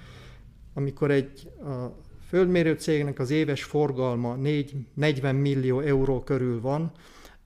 amikor 0.74 1.10
egy 1.10 1.50
a 1.60 2.06
földmérő 2.28 2.74
cégnek 2.74 3.18
az 3.18 3.30
éves 3.30 3.64
forgalma 3.64 4.34
4, 4.34 4.74
40 4.94 5.34
millió 5.34 5.80
euró 5.80 6.22
körül 6.22 6.60
van, 6.60 6.92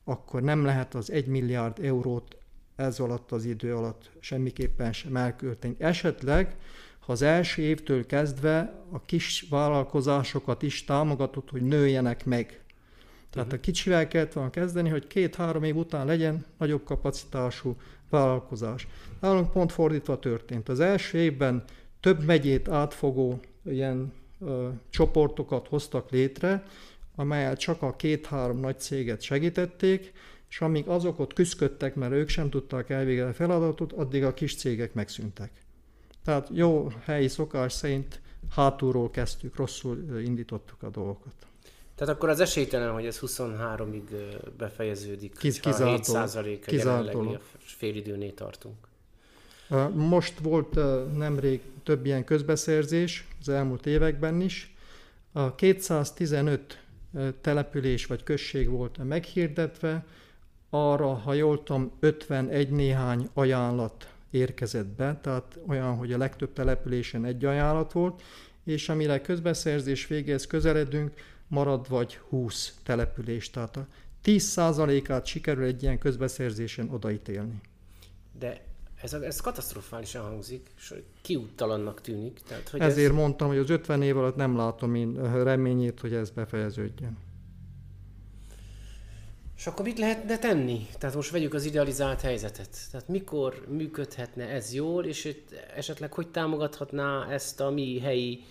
akkor 0.04 0.42
nem 0.42 0.64
lehet 0.64 0.94
az 0.94 1.10
1 1.10 1.26
milliárd 1.26 1.84
eurót 1.84 2.36
ez 2.76 2.98
alatt 2.98 3.32
az 3.32 3.44
idő 3.44 3.76
alatt 3.76 4.10
semmiképpen 4.20 4.92
sem 4.92 5.16
elkölteni. 5.16 5.74
Esetleg, 5.78 6.56
ha 6.98 7.12
az 7.12 7.22
első 7.22 7.62
évtől 7.62 8.06
kezdve 8.06 8.82
a 8.90 9.02
kis 9.04 9.46
vállalkozásokat 9.50 10.62
is 10.62 10.84
támogatott, 10.84 11.50
hogy 11.50 11.62
nőjenek 11.62 12.24
meg. 12.24 12.60
Tehát 13.30 13.52
a 13.52 13.60
kicsivel 13.60 14.08
kellett 14.08 14.32
volna 14.32 14.50
kezdeni, 14.50 14.88
hogy 14.88 15.06
két-három 15.06 15.62
év 15.62 15.76
után 15.76 16.06
legyen 16.06 16.44
nagyobb 16.58 16.84
kapacitású 16.84 17.76
vállalkozás. 18.10 18.86
Nálunk 19.20 19.52
pont 19.52 19.72
fordítva 19.72 20.18
történt. 20.18 20.68
Az 20.68 20.80
első 20.80 21.18
évben 21.18 21.64
több 22.00 22.24
megyét 22.24 22.68
átfogó 22.68 23.40
ilyen 23.64 24.12
ö, 24.40 24.68
csoportokat 24.90 25.68
hoztak 25.68 26.10
létre, 26.10 26.64
amelyel 27.14 27.56
csak 27.56 27.82
a 27.82 27.96
két-három 27.96 28.60
nagy 28.60 28.78
céget 28.78 29.20
segítették, 29.20 30.12
és 30.52 30.60
amíg 30.60 30.88
azok 30.88 31.18
ott 31.18 31.32
küzdködtek, 31.32 31.94
mert 31.94 32.12
ők 32.12 32.28
sem 32.28 32.50
tudták 32.50 32.90
elvégezni 32.90 33.30
a 33.30 33.34
feladatot, 33.34 33.92
addig 33.92 34.24
a 34.24 34.34
kis 34.34 34.56
cégek 34.56 34.94
megszűntek. 34.94 35.50
Tehát 36.24 36.48
jó 36.52 36.92
helyi 37.04 37.28
szokás 37.28 37.72
szerint 37.72 38.20
hátulról 38.50 39.10
kezdtük, 39.10 39.56
rosszul 39.56 40.20
indítottuk 40.24 40.82
a 40.82 40.90
dolgokat. 40.90 41.34
Tehát 41.94 42.14
akkor 42.14 42.28
az 42.28 42.40
esélytelen, 42.40 42.92
hogy 42.92 43.06
ez 43.06 43.18
23-ig 43.20 44.02
befejeződik, 44.56 45.36
Kiz, 45.38 45.60
kizárt 45.60 46.08
a 46.08 46.42
7 46.42 46.66
a 46.66 46.74
jelenleg 46.74 47.16
mi 47.16 47.34
a 47.34 47.40
félidőnél 47.58 48.34
tartunk. 48.34 48.76
Most 49.94 50.38
volt 50.38 50.74
nemrég 51.16 51.60
több 51.82 52.06
ilyen 52.06 52.24
közbeszerzés 52.24 53.28
az 53.40 53.48
elmúlt 53.48 53.86
években 53.86 54.40
is. 54.40 54.74
A 55.32 55.54
215 55.54 56.82
település 57.40 58.06
vagy 58.06 58.22
község 58.22 58.68
volt 58.68 58.98
meghirdetve, 59.04 60.04
arra, 60.74 61.14
ha 61.14 61.32
jól 61.32 61.62
tudom, 61.62 61.92
51 62.00 62.70
néhány 62.70 63.28
ajánlat 63.32 64.12
érkezett 64.30 64.86
be, 64.86 65.18
tehát 65.22 65.58
olyan, 65.66 65.96
hogy 65.96 66.12
a 66.12 66.18
legtöbb 66.18 66.52
településen 66.52 67.24
egy 67.24 67.44
ajánlat 67.44 67.92
volt, 67.92 68.22
és 68.64 68.88
amire 68.88 69.20
közbeszerzés 69.20 70.06
végez 70.06 70.46
közeledünk, 70.46 71.14
marad 71.48 71.88
vagy 71.88 72.16
20 72.28 72.74
település, 72.82 73.50
tehát 73.50 73.76
a 73.76 73.86
10%-át 74.24 75.26
sikerül 75.26 75.64
egy 75.64 75.82
ilyen 75.82 75.98
közbeszerzésen 75.98 76.90
odaítélni. 76.90 77.60
De 78.38 78.60
ez, 79.02 79.12
ez 79.12 79.40
katasztrofálisan 79.40 80.22
hangzik, 80.22 80.66
és 80.76 80.94
kiúttalannak 81.22 82.00
tűnik. 82.00 82.40
Tehát, 82.48 82.68
hogy 82.68 82.80
Ezért 82.80 83.10
ez... 83.10 83.16
mondtam, 83.16 83.48
hogy 83.48 83.58
az 83.58 83.70
50 83.70 84.02
év 84.02 84.16
alatt 84.16 84.36
nem 84.36 84.56
látom 84.56 84.94
én 84.94 85.42
reményét, 85.44 86.00
hogy 86.00 86.14
ez 86.14 86.30
befejeződjön. 86.30 87.16
És 89.62 89.68
akkor 89.68 89.84
mit 89.84 89.98
lehetne 89.98 90.38
tenni? 90.38 90.86
Tehát 90.98 91.14
most 91.14 91.30
vegyük 91.30 91.54
az 91.54 91.64
idealizált 91.64 92.20
helyzetet. 92.20 92.76
Tehát 92.90 93.08
mikor 93.08 93.64
működhetne 93.68 94.48
ez 94.48 94.74
jól, 94.74 95.04
és 95.04 95.36
esetleg 95.76 96.12
hogy 96.12 96.28
támogathatná 96.28 97.26
ezt 97.30 97.60
a 97.60 97.70
mi 97.70 98.00
helyi 98.00 98.44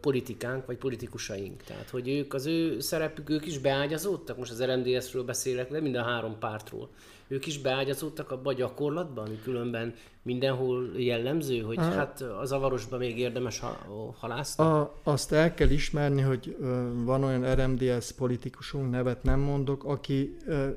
politikánk, 0.00 0.66
vagy 0.66 0.76
politikusaink. 0.76 1.62
Tehát, 1.62 1.90
hogy 1.90 2.08
ők 2.08 2.34
az 2.34 2.46
ő 2.46 2.80
szerepük, 2.80 3.30
ők 3.30 3.46
is 3.46 3.58
beágyazódtak, 3.58 4.36
most 4.38 4.50
az 4.50 4.64
RMDS-ről 4.64 5.24
beszélek, 5.24 5.70
de 5.70 5.80
mind 5.80 5.94
a 5.94 6.02
három 6.02 6.38
pártról. 6.38 6.88
Ők 7.28 7.46
is 7.46 7.58
beágyazódtak 7.58 8.30
abba 8.30 8.50
a 8.50 8.52
gyakorlatban, 8.52 9.26
ami 9.26 9.38
különben 9.42 9.94
mindenhol 10.22 10.90
jellemző, 10.96 11.60
hogy 11.60 11.78
a, 11.78 11.82
hát 11.82 12.20
a 12.20 12.44
zavarosban 12.44 12.98
még 12.98 13.18
érdemes 13.18 13.58
ha, 13.58 13.76
halászni? 14.18 14.64
A, 14.64 14.94
azt 15.02 15.32
el 15.32 15.54
kell 15.54 15.70
ismerni, 15.70 16.20
hogy 16.20 16.56
van 17.04 17.24
olyan 17.24 17.54
RMDS 17.54 18.12
politikusunk, 18.12 18.90
nevet 18.90 19.22
nem 19.22 19.40
mondok, 19.40 19.84
aki 19.84 20.36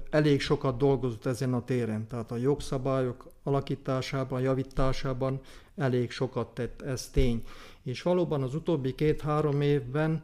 elég 0.10 0.42
sokat 0.42 0.78
dolgozott 0.78 1.26
ezen 1.26 1.54
a 1.54 1.64
téren. 1.64 2.08
Tehát 2.08 2.32
a 2.32 2.38
jogszabályok 2.38 3.28
alakításában, 3.44 4.42
javításában 4.42 5.40
elég 5.78 6.12
sokat 6.12 6.48
tett, 6.48 6.82
ez 6.82 7.10
tény. 7.10 7.44
És 7.84 8.02
valóban 8.02 8.44
az 8.44 8.56
utóbbi 8.56 8.96
két-három 8.96 9.62
évben 9.62 10.24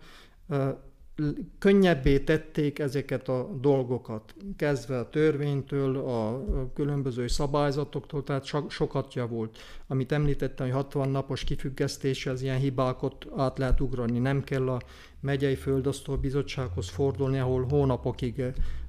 könnyebbé 1.60 2.20
tették 2.20 2.80
ezeket 2.80 3.28
a 3.28 3.50
dolgokat, 3.62 4.36
kezdve 4.56 5.00
a 5.00 5.10
törvénytől, 5.10 5.98
a 5.98 6.44
különböző 6.74 7.28
szabályzatoktól, 7.28 8.24
tehát 8.24 8.70
sokat 8.70 9.14
javult. 9.14 9.58
Amit 9.88 10.12
említettem, 10.12 10.66
hogy 10.66 10.76
60 10.76 11.10
napos 11.10 11.44
kifüggesztése, 11.44 12.32
az 12.32 12.42
ilyen 12.42 12.58
hibákat 12.58 13.28
át 13.38 13.58
lehet 13.58 13.82
ugrani. 13.82 14.20
Nem 14.20 14.44
kell 14.44 14.70
a 14.70 14.82
megyei 15.20 15.56
földasztó 15.56 16.16
bizottsághoz 16.16 16.90
fordulni, 16.90 17.40
ahol 17.40 17.66
hónapokig, 17.70 18.44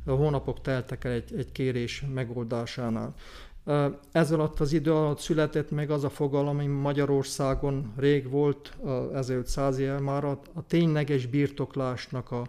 hónapok 0.06 0.60
teltek 0.60 1.04
el 1.04 1.12
egy, 1.12 1.34
egy 1.36 1.52
kérés 1.52 2.04
megoldásánál. 2.14 3.14
Ez 4.12 4.32
alatt 4.32 4.60
az 4.60 4.72
idő 4.72 4.92
alatt 4.92 5.18
született 5.18 5.70
meg 5.70 5.90
az 5.90 6.04
a 6.04 6.10
fogalom, 6.10 6.48
ami 6.48 6.66
Magyarországon 6.66 7.92
rég 7.96 8.30
volt, 8.30 8.76
ezelőtt 9.14 9.46
száz 9.46 9.78
éve 9.78 9.98
már 9.98 10.24
a, 10.24 10.40
a 10.54 10.66
tényleges 10.66 11.26
birtoklásnak 11.26 12.30
a, 12.30 12.48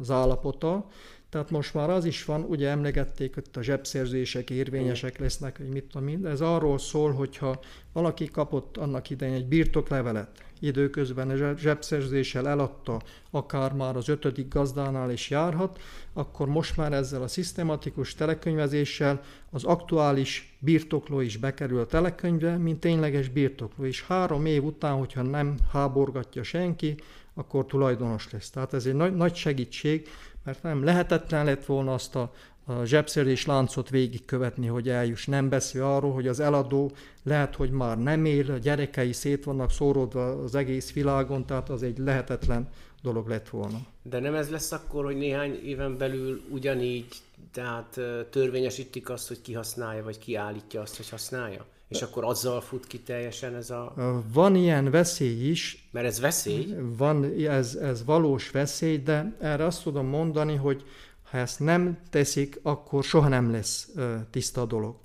az 0.00 0.10
állapota. 0.10 0.86
Tehát 1.30 1.50
most 1.50 1.74
már 1.74 1.90
az 1.90 2.04
is 2.04 2.24
van, 2.24 2.42
ugye 2.42 2.68
emlegették, 2.68 3.34
hogy 3.34 3.44
a 3.52 3.60
zsebszerzések 3.60 4.50
érvényesek 4.50 5.18
lesznek, 5.18 5.56
hogy 5.56 5.68
mit 5.68 5.84
tudom 5.84 6.08
én, 6.08 6.26
ez 6.26 6.40
arról 6.40 6.78
szól, 6.78 7.12
hogyha 7.12 7.60
valaki 7.92 8.26
kapott 8.26 8.76
annak 8.76 9.10
idején 9.10 9.34
egy 9.34 9.46
birtoklevelet, 9.46 10.44
időközben 10.60 11.56
zsebszerzéssel 11.56 12.48
eladta, 12.48 13.00
akár 13.30 13.72
már 13.72 13.96
az 13.96 14.08
ötödik 14.08 14.48
gazdánál 14.48 15.10
is 15.10 15.30
járhat, 15.30 15.80
akkor 16.12 16.48
most 16.48 16.76
már 16.76 16.92
ezzel 16.92 17.22
a 17.22 17.28
szisztematikus 17.28 18.14
telekönyvezéssel 18.14 19.22
az 19.50 19.64
aktuális 19.64 20.56
birtokló 20.58 21.20
is 21.20 21.36
bekerül 21.36 21.80
a 21.80 21.86
telekönyvbe, 21.86 22.56
mint 22.56 22.80
tényleges 22.80 23.28
birtokló, 23.28 23.84
és 23.84 24.02
három 24.02 24.46
év 24.46 24.64
után, 24.64 24.98
hogyha 24.98 25.22
nem 25.22 25.54
háborgatja 25.72 26.42
senki, 26.42 26.94
akkor 27.34 27.66
tulajdonos 27.66 28.30
lesz. 28.30 28.50
Tehát 28.50 28.74
ez 28.74 28.86
egy 28.86 28.94
nagy, 28.94 29.16
nagy 29.16 29.34
segítség, 29.34 30.08
mert 30.44 30.62
nem 30.62 30.84
lehetetlen 30.84 31.44
lett 31.44 31.64
volna 31.64 31.94
azt 31.94 32.16
a 32.16 32.32
a 32.64 32.84
zsebszerés 32.84 33.46
láncot 33.46 33.90
végigkövetni, 33.90 34.66
hogy 34.66 34.88
eljuss. 34.88 35.26
Nem 35.26 35.48
beszél 35.48 35.82
arról, 35.82 36.12
hogy 36.12 36.28
az 36.28 36.40
eladó 36.40 36.90
lehet, 37.22 37.54
hogy 37.54 37.70
már 37.70 37.98
nem 37.98 38.24
él, 38.24 38.50
a 38.50 38.58
gyerekei 38.58 39.12
szét 39.12 39.44
vannak 39.44 39.70
szóródva 39.70 40.42
az 40.42 40.54
egész 40.54 40.92
világon, 40.92 41.46
tehát 41.46 41.68
az 41.68 41.82
egy 41.82 41.98
lehetetlen 41.98 42.68
dolog 43.02 43.28
lett 43.28 43.48
volna. 43.48 43.78
De 44.02 44.20
nem 44.20 44.34
ez 44.34 44.50
lesz 44.50 44.72
akkor, 44.72 45.04
hogy 45.04 45.16
néhány 45.16 45.60
éven 45.64 45.96
belül 45.96 46.40
ugyanígy, 46.48 47.06
tehát 47.52 48.00
törvényesítik 48.30 49.10
azt, 49.10 49.28
hogy 49.28 49.40
ki 49.42 49.52
használja, 49.52 50.04
vagy 50.04 50.18
ki 50.18 50.34
állítja 50.34 50.80
azt, 50.80 50.96
hogy 50.96 51.08
használja? 51.08 51.64
És 51.88 52.02
akkor 52.02 52.24
azzal 52.24 52.60
fut 52.60 52.86
ki 52.86 52.98
teljesen 52.98 53.54
ez 53.54 53.70
a... 53.70 53.94
Van 54.32 54.54
ilyen 54.54 54.90
veszély 54.90 55.48
is. 55.48 55.88
Mert 55.90 56.06
ez 56.06 56.20
veszély? 56.20 56.74
Van, 56.96 57.24
ez, 57.48 57.74
ez 57.74 58.04
valós 58.04 58.50
veszély, 58.50 58.96
de 58.96 59.36
erre 59.40 59.64
azt 59.64 59.82
tudom 59.82 60.06
mondani, 60.06 60.54
hogy 60.54 60.84
ha 61.30 61.38
ezt 61.38 61.60
nem 61.60 61.98
teszik, 62.10 62.60
akkor 62.62 63.04
soha 63.04 63.28
nem 63.28 63.50
lesz 63.50 63.88
tiszta 64.30 64.64
dolog. 64.64 64.96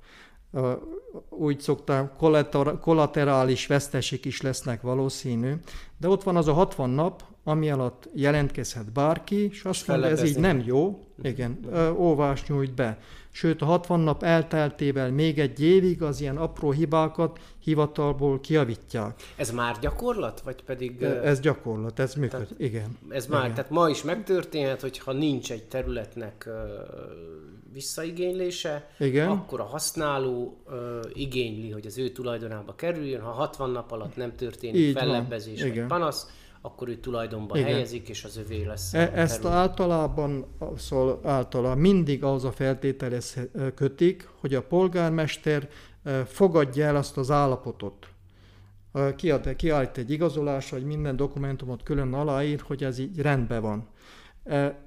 Úgy 1.28 1.60
szoktam, 1.60 2.10
kollaterális 2.80 3.66
vesztesek 3.66 4.24
is 4.24 4.40
lesznek 4.40 4.80
valószínű, 4.80 5.52
de 5.98 6.08
ott 6.08 6.22
van 6.22 6.36
az 6.36 6.48
a 6.48 6.52
60 6.52 6.90
nap, 6.90 7.24
ami 7.44 7.70
alatt 7.70 8.08
jelentkezhet 8.14 8.92
bárki, 8.92 9.48
és 9.48 9.64
azt 9.64 9.86
mondja, 9.86 10.08
ez 10.08 10.22
így 10.22 10.38
nem 10.38 10.62
jó, 10.66 11.06
igen, 11.22 11.58
óvás 11.96 12.46
nyújt 12.46 12.74
be. 12.74 12.98
Sőt, 13.30 13.62
a 13.62 13.64
60 13.64 14.00
nap 14.00 14.22
elteltével 14.22 15.10
még 15.10 15.38
egy 15.38 15.62
évig 15.62 16.02
az 16.02 16.20
ilyen 16.20 16.36
apró 16.36 16.70
hibákat 16.70 17.38
hivatalból 17.66 18.40
kiavítják. 18.40 19.22
Ez 19.36 19.50
már 19.50 19.78
gyakorlat, 19.80 20.40
vagy 20.40 20.62
pedig... 20.62 21.02
Ez 21.02 21.40
gyakorlat, 21.40 21.98
ez 21.98 22.14
működik, 22.14 22.46
tehát, 22.46 22.60
igen. 22.60 22.98
Ez 23.08 23.26
már, 23.26 23.42
igen. 23.42 23.54
tehát 23.54 23.70
ma 23.70 23.88
is 23.88 24.02
megtörténhet, 24.02 24.80
hogy 24.80 24.98
ha 24.98 25.12
nincs 25.12 25.52
egy 25.52 25.64
területnek 25.64 26.48
visszaigénylése, 27.72 28.90
Igen. 28.98 29.28
akkor 29.28 29.60
a 29.60 29.64
használó 29.64 30.62
igényli, 31.12 31.70
hogy 31.70 31.86
az 31.86 31.98
ő 31.98 32.08
tulajdonába 32.08 32.74
kerüljön, 32.74 33.20
ha 33.20 33.30
60 33.30 33.70
nap 33.70 33.92
alatt 33.92 34.16
nem 34.16 34.34
történik 34.36 34.76
Így 34.76 34.92
fellebbezés 34.92 35.62
vagy 35.62 35.84
panasz, 35.86 36.26
akkor 36.60 36.88
ő 36.88 36.96
tulajdonba 36.96 37.58
Igen. 37.58 37.70
helyezik, 37.70 38.08
és 38.08 38.24
az 38.24 38.36
övé 38.36 38.64
lesz. 38.64 38.94
E- 38.94 39.12
ezt 39.14 39.36
terület. 39.36 39.58
általában, 39.58 40.46
szóval 40.76 41.20
általában 41.24 41.78
mindig 41.78 42.24
az 42.24 42.44
a 42.44 42.52
feltételez 42.52 43.36
kötik, 43.74 44.28
hogy 44.40 44.54
a 44.54 44.62
polgármester 44.62 45.68
fogadja 46.26 46.84
el 46.84 46.96
azt 46.96 47.16
az 47.16 47.30
állapotot. 47.30 48.08
Kiad, 49.16 49.56
kiállít 49.56 49.98
egy 49.98 50.10
igazolás, 50.10 50.70
hogy 50.70 50.84
minden 50.84 51.16
dokumentumot 51.16 51.82
külön 51.82 52.14
aláír, 52.14 52.60
hogy 52.60 52.84
ez 52.84 52.98
így 52.98 53.20
rendben 53.20 53.62
van. 53.62 53.88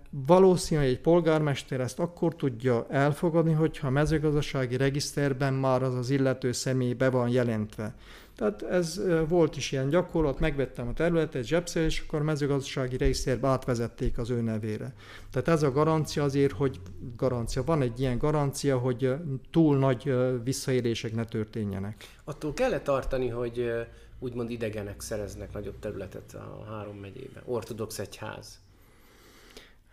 Valószínű, 0.09 0.81
hogy 0.81 0.89
egy 0.89 0.99
polgármester 0.99 1.79
ezt 1.79 1.99
akkor 1.99 2.35
tudja 2.35 2.85
elfogadni, 2.89 3.53
hogyha 3.53 3.87
a 3.87 3.91
mezőgazdasági 3.91 4.77
regiszterben 4.77 5.53
már 5.53 5.83
az 5.83 5.95
az 5.95 6.09
illető 6.09 6.51
személy 6.51 6.93
be 6.93 7.09
van 7.09 7.29
jelentve. 7.29 7.95
Tehát 8.35 8.61
ez 8.61 9.01
volt 9.27 9.57
is 9.57 9.71
ilyen 9.71 9.89
gyakorlat, 9.89 10.39
megvettem 10.39 10.87
a 10.87 10.93
területet, 10.93 11.43
zsebszer, 11.43 11.83
és 11.83 12.03
akkor 12.07 12.19
a 12.19 12.23
mezőgazdasági 12.23 12.97
regiszterbe 12.97 13.47
átvezették 13.47 14.17
az 14.17 14.29
ő 14.29 14.41
nevére. 14.41 14.93
Tehát 15.31 15.47
ez 15.47 15.63
a 15.63 15.71
garancia 15.71 16.23
azért, 16.23 16.53
hogy 16.53 16.79
garancia, 17.17 17.63
van 17.63 17.81
egy 17.81 17.99
ilyen 17.99 18.17
garancia, 18.17 18.77
hogy 18.77 19.13
túl 19.51 19.77
nagy 19.77 20.13
visszaélések 20.43 21.15
ne 21.15 21.25
történjenek. 21.25 22.05
Attól 22.23 22.53
kellett 22.53 22.83
tartani, 22.83 23.27
hogy 23.27 23.71
úgymond 24.19 24.49
idegenek 24.49 25.01
szereznek 25.01 25.53
nagyobb 25.53 25.79
területet 25.79 26.33
a 26.33 26.63
három 26.69 26.97
megyében. 26.97 27.43
Ortodox 27.45 27.99
egyház. 27.99 28.59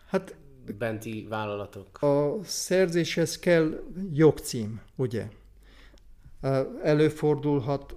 Hát 0.07 0.35
benti 0.77 1.25
vállalatok. 1.29 2.01
A 2.01 2.39
szerzéshez 2.43 3.39
kell 3.39 3.83
jogcím, 4.13 4.81
ugye? 4.95 5.27
Előfordulhat, 6.83 7.95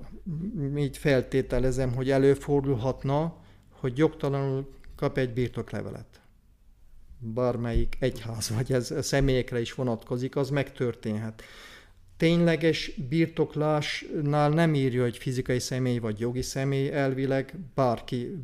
így 0.77 0.97
feltételezem, 0.97 1.95
hogy 1.95 2.11
előfordulhatna, 2.11 3.37
hogy 3.71 3.99
jogtalanul 3.99 4.69
kap 4.97 5.19
egy 5.19 5.33
birtoklevelet. 5.33 6.21
Bármelyik 7.19 7.97
egyház, 8.01 8.51
vagy 8.51 8.73
ez 8.73 8.95
személyekre 9.01 9.61
is 9.61 9.75
vonatkozik, 9.75 10.37
az 10.37 10.51
megtörténhet 10.51 11.43
tényleges 12.21 12.93
birtoklásnál 13.09 14.49
nem 14.49 14.75
írja, 14.75 15.03
hogy 15.03 15.19
fizikai 15.19 15.59
személy 15.59 15.99
vagy 15.99 16.21
jogi 16.21 16.43
személy, 16.43 16.91
elvileg 16.91 17.55
bárki 17.75 18.43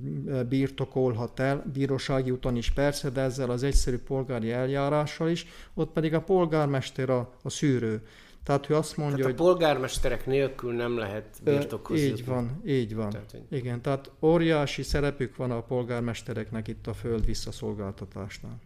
birtokolhat 0.49 1.41
el, 1.41 1.65
bírósági 1.73 2.31
úton 2.31 2.57
is 2.57 2.71
persze, 2.71 3.11
de 3.11 3.21
ezzel 3.21 3.51
az 3.51 3.63
egyszerű 3.63 3.99
polgári 3.99 4.51
eljárással 4.51 5.29
is, 5.29 5.47
ott 5.75 5.93
pedig 5.93 6.15
a 6.15 6.21
polgármester 6.21 7.11
a, 7.11 7.33
a 7.43 7.51
szűrő. 7.51 8.07
Tehát 8.43 8.71
ő 8.71 8.75
azt 8.75 8.97
mondja, 8.97 9.25
tehát 9.25 9.39
a 9.39 9.43
hogy... 9.43 9.53
polgármesterek 9.53 10.27
nélkül 10.27 10.73
nem 10.73 10.99
lehet 10.99 11.41
birtokozni. 11.45 12.05
Így 12.05 12.25
van, 12.25 12.63
így 12.67 12.95
van. 12.95 13.11
Tehát, 13.11 13.31
hogy... 13.31 13.59
Igen, 13.59 13.81
tehát 13.81 14.11
óriási 14.21 14.83
szerepük 14.83 15.37
van 15.37 15.51
a 15.51 15.61
polgármestereknek 15.61 16.69
itt 16.69 16.87
a 16.87 16.95
föld 16.95 17.25
visszaszolgáltatásnál. 17.25 18.59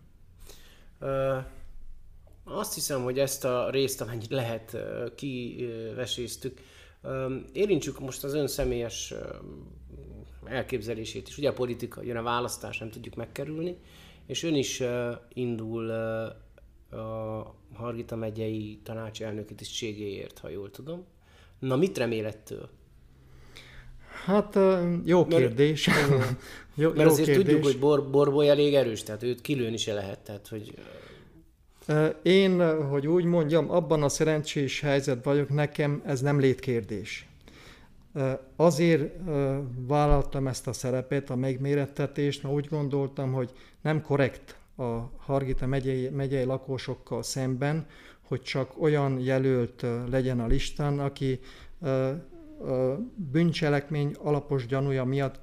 Uh 1.00 1.08
azt 2.44 2.74
hiszem, 2.74 3.02
hogy 3.02 3.18
ezt 3.18 3.44
a 3.44 3.70
részt, 3.70 4.00
amennyit 4.00 4.30
lehet, 4.30 4.76
kiveséztük. 5.14 6.60
Érintsük 7.52 8.00
most 8.00 8.24
az 8.24 8.34
ön 8.34 8.46
személyes 8.46 9.14
elképzelését 10.44 11.28
is. 11.28 11.38
Ugye 11.38 11.48
a 11.48 11.52
politika, 11.52 12.02
jön 12.02 12.16
a 12.16 12.22
választás, 12.22 12.78
nem 12.78 12.90
tudjuk 12.90 13.14
megkerülni, 13.14 13.76
és 14.26 14.42
ön 14.42 14.54
is 14.54 14.82
indul 15.32 15.90
a 16.90 17.54
Hargita 17.74 18.16
megyei 18.16 18.80
tanácselnöki 18.82 19.54
tisztségéért, 19.54 20.38
ha 20.38 20.48
jól 20.48 20.70
tudom. 20.70 21.04
Na, 21.58 21.76
mit 21.76 21.98
remél 21.98 22.26
ettől? 22.26 22.68
Hát 24.24 24.58
jó 25.04 25.26
kérdés. 25.26 25.86
Mert, 25.86 26.08
jó, 26.74 26.88
mert 26.88 27.00
jó 27.00 27.06
azért 27.06 27.28
kérdés. 27.28 27.44
tudjuk, 27.44 27.64
hogy 27.64 27.78
Bor, 27.78 28.10
Borboly 28.10 28.48
elég 28.48 28.74
erős, 28.74 29.02
tehát 29.02 29.22
őt 29.22 29.40
kilőni 29.40 29.76
se 29.76 29.92
lehet. 29.92 30.18
Tehát, 30.18 30.48
hogy 30.48 30.74
én, 32.22 32.80
hogy 32.88 33.06
úgy 33.06 33.24
mondjam, 33.24 33.70
abban 33.70 34.02
a 34.02 34.08
szerencsés 34.08 34.80
helyzet 34.80 35.24
vagyok, 35.24 35.48
nekem 35.48 36.02
ez 36.06 36.20
nem 36.20 36.40
létkérdés. 36.40 37.28
Azért 38.56 39.12
vállaltam 39.86 40.46
ezt 40.46 40.66
a 40.66 40.72
szerepet, 40.72 41.30
a 41.30 41.36
megmérettetést, 41.36 42.42
mert 42.42 42.54
úgy 42.54 42.66
gondoltam, 42.66 43.32
hogy 43.32 43.50
nem 43.80 44.02
korrekt 44.02 44.58
a 44.76 45.10
Hargita 45.16 45.66
megyei, 45.66 46.08
megyei 46.08 46.44
lakósokkal 46.44 47.22
szemben, 47.22 47.86
hogy 48.20 48.42
csak 48.42 48.82
olyan 48.82 49.20
jelölt 49.20 49.86
legyen 50.10 50.40
a 50.40 50.46
listán, 50.46 50.98
aki 50.98 51.40
bűncselekmény 53.14 54.16
alapos 54.22 54.66
gyanúja 54.66 55.04
miatt 55.04 55.40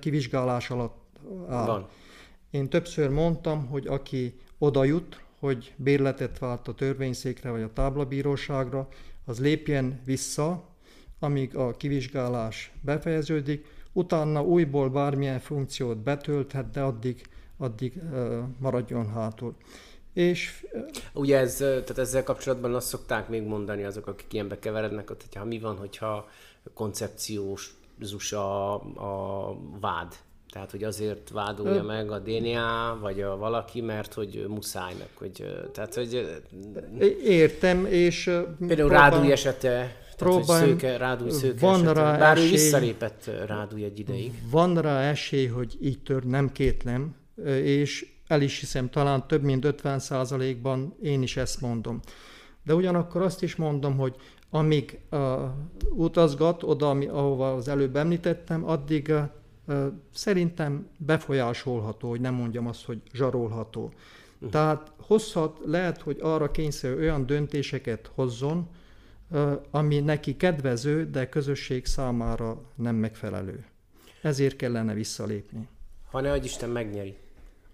kivizsgálás 0.00 0.70
alatt 0.70 0.98
áll. 1.48 1.66
Van. 1.66 1.88
Én 2.50 2.68
többször 2.68 3.08
mondtam, 3.08 3.66
hogy 3.66 3.86
aki 3.86 4.34
oda 4.58 4.84
jut, 4.84 5.20
hogy 5.40 5.74
bérletet 5.76 6.38
vált 6.38 6.68
a 6.68 6.74
törvényszékre 6.74 7.50
vagy 7.50 7.62
a 7.62 7.72
táblabíróságra, 7.72 8.88
az 9.24 9.40
lépjen 9.40 10.00
vissza, 10.04 10.64
amíg 11.18 11.56
a 11.56 11.76
kivizsgálás 11.76 12.72
befejeződik, 12.80 13.66
utána 13.92 14.42
újból 14.44 14.90
bármilyen 14.90 15.38
funkciót 15.38 15.98
betölthet, 15.98 16.70
de 16.70 16.80
addig, 16.80 17.28
addig 17.56 18.00
maradjon 18.58 19.12
hátul. 19.12 19.56
És... 20.12 20.66
Ugye 21.12 21.38
ez, 21.38 21.56
tehát 21.56 21.98
ezzel 21.98 22.22
kapcsolatban 22.22 22.74
azt 22.74 22.88
szokták 22.88 23.28
még 23.28 23.42
mondani 23.42 23.84
azok, 23.84 24.06
akik 24.06 24.32
ilyenbe 24.32 24.58
keverednek, 24.58 25.08
hogy 25.08 25.34
ha 25.34 25.44
mi 25.44 25.58
van, 25.58 25.76
hogyha 25.76 26.28
koncepciós 26.74 27.78
a, 28.30 28.74
a 28.74 29.56
vád. 29.80 30.14
Tehát, 30.50 30.70
hogy 30.70 30.84
azért 30.84 31.30
vádolja 31.30 31.82
Ö... 31.82 31.86
meg 31.86 32.10
a 32.10 32.18
DNA, 32.18 32.98
vagy 33.00 33.20
a 33.20 33.36
valaki, 33.36 33.80
mert 33.80 34.14
hogy 34.14 34.44
muszáj 34.48 34.94
meg, 34.98 35.08
hogy... 35.14 35.66
Tehát, 35.72 35.94
hogy... 35.94 36.40
Értem, 37.24 37.86
és... 37.86 38.24
Például 38.58 38.88
próbál... 38.88 39.10
Rádúj 39.10 39.32
esete, 39.32 39.96
próbál... 40.16 40.44
tehát, 40.44 40.60
hogy 40.60 40.68
szőke, 40.68 40.96
Rádúj 40.96 41.30
szőke 41.30 41.66
van 41.66 41.74
esete. 41.74 41.92
Rá 41.92 42.18
Bár 42.18 42.36
esély... 42.36 42.48
ő 42.48 42.50
visszalépett 42.50 43.30
Rádúj 43.46 43.84
egy 43.84 43.98
ideig. 43.98 44.32
Van 44.50 44.80
rá 44.80 45.00
esély, 45.00 45.46
hogy 45.46 45.76
így 45.80 46.02
tör, 46.02 46.24
nem 46.24 46.52
kétlem, 46.52 47.14
és 47.62 48.06
el 48.26 48.42
is 48.42 48.60
hiszem, 48.60 48.90
talán 48.90 49.26
több 49.26 49.42
mint 49.42 49.64
50 49.64 50.00
ban 50.62 50.96
én 51.02 51.22
is 51.22 51.36
ezt 51.36 51.60
mondom. 51.60 52.00
De 52.64 52.74
ugyanakkor 52.74 53.22
azt 53.22 53.42
is 53.42 53.56
mondom, 53.56 53.96
hogy 53.96 54.16
amíg 54.50 55.00
uh, 55.10 55.20
utazgat 55.90 56.62
oda, 56.62 56.88
ami, 56.88 57.06
ahova 57.06 57.54
az 57.54 57.68
előbb 57.68 57.96
említettem, 57.96 58.68
addig 58.68 59.08
uh, 59.08 59.22
szerintem 60.14 60.88
befolyásolható, 60.96 62.08
hogy 62.08 62.20
nem 62.20 62.34
mondjam 62.34 62.66
azt, 62.66 62.84
hogy 62.84 63.00
zsarolható. 63.12 63.84
Uh-huh. 63.84 64.50
Tehát 64.50 64.92
hozhat, 64.96 65.58
lehet, 65.64 66.00
hogy 66.00 66.18
arra 66.20 66.50
kényszerű 66.50 66.94
olyan 66.94 67.26
döntéseket 67.26 68.10
hozzon, 68.14 68.68
ami 69.70 70.00
neki 70.00 70.36
kedvező, 70.36 71.10
de 71.10 71.28
közösség 71.28 71.86
számára 71.86 72.62
nem 72.74 72.96
megfelelő. 72.96 73.64
Ezért 74.22 74.56
kellene 74.56 74.94
visszalépni. 74.94 75.68
Ha 76.10 76.20
ne 76.20 76.36
Isten 76.36 76.70
megnyeri 76.70 77.16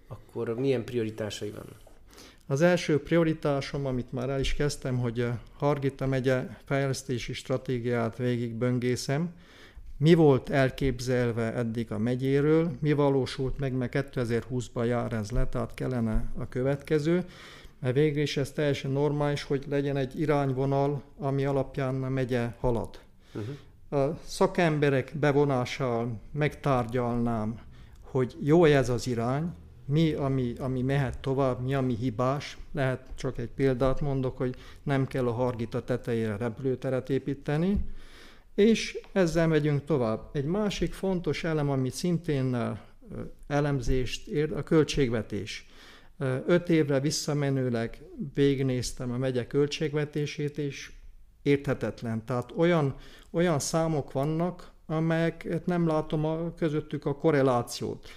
akkor 0.07 0.55
milyen 0.55 0.83
prioritásai 0.83 1.49
vannak? 1.49 1.81
Az 2.45 2.61
első 2.61 3.01
prioritásom, 3.01 3.85
amit 3.85 4.11
már 4.11 4.29
el 4.29 4.39
is 4.39 4.53
kezdtem, 4.53 4.97
hogy 4.97 5.27
Hargita 5.57 6.05
megye 6.05 6.47
fejlesztési 6.65 7.33
stratégiát 7.33 8.17
végig 8.17 8.53
böngészem. 8.53 9.33
Mi 9.99 10.13
volt 10.13 10.49
elképzelve 10.49 11.53
eddig 11.53 11.91
a 11.91 11.97
megyéről, 11.97 12.71
mi 12.79 12.93
valósult 12.93 13.59
meg, 13.59 13.73
mert 13.73 14.09
2020-ban 14.13 14.87
jár 14.87 15.13
ez 15.13 15.31
le, 15.31 15.47
tehát 15.47 15.73
kellene 15.73 16.31
a 16.37 16.47
következő, 16.49 17.25
mert 17.79 17.95
végül 17.95 18.21
is 18.21 18.37
ez 18.37 18.51
teljesen 18.51 18.91
normális, 18.91 19.43
hogy 19.43 19.65
legyen 19.69 19.97
egy 19.97 20.19
irányvonal, 20.19 21.01
ami 21.17 21.45
alapján 21.45 22.03
a 22.03 22.09
megye 22.09 22.53
halad. 22.59 22.99
Uh-huh. 23.33 23.55
A 24.01 24.19
szakemberek 24.23 25.13
bevonásával 25.19 26.19
megtárgyalnám, 26.31 27.59
hogy 28.01 28.35
jó 28.41 28.65
ez 28.65 28.89
az 28.89 29.07
irány, 29.07 29.53
mi, 29.85 30.13
ami, 30.13 30.53
ami 30.59 30.81
mehet 30.81 31.19
tovább, 31.19 31.61
mi, 31.63 31.73
ami 31.73 31.95
hibás. 31.95 32.57
Lehet 32.71 33.07
csak 33.15 33.37
egy 33.37 33.49
példát 33.55 34.01
mondok, 34.01 34.37
hogy 34.37 34.55
nem 34.83 35.07
kell 35.07 35.27
a 35.27 35.31
Hargita 35.31 35.83
tetejére 35.83 36.37
repülőteret 36.37 37.09
építeni, 37.09 37.85
és 38.57 38.99
ezzel 39.11 39.47
megyünk 39.47 39.85
tovább. 39.85 40.29
Egy 40.33 40.45
másik 40.45 40.93
fontos 40.93 41.43
elem, 41.43 41.69
ami 41.69 41.89
szintén 41.89 42.77
elemzést 43.47 44.27
ér, 44.27 44.53
a 44.53 44.63
költségvetés. 44.63 45.65
Öt 46.45 46.69
évre 46.69 46.99
visszamenőleg 46.99 48.01
végignéztem 48.33 49.11
a 49.11 49.17
megye 49.17 49.47
költségvetését, 49.47 50.57
és 50.57 50.91
érthetetlen. 51.41 52.25
Tehát 52.25 52.53
olyan, 52.55 52.95
olyan 53.31 53.59
számok 53.59 54.11
vannak, 54.11 54.71
amelyeket 54.85 55.65
nem 55.65 55.87
látom 55.87 56.25
a, 56.25 56.53
közöttük 56.53 57.05
a 57.05 57.15
korrelációt. 57.15 58.07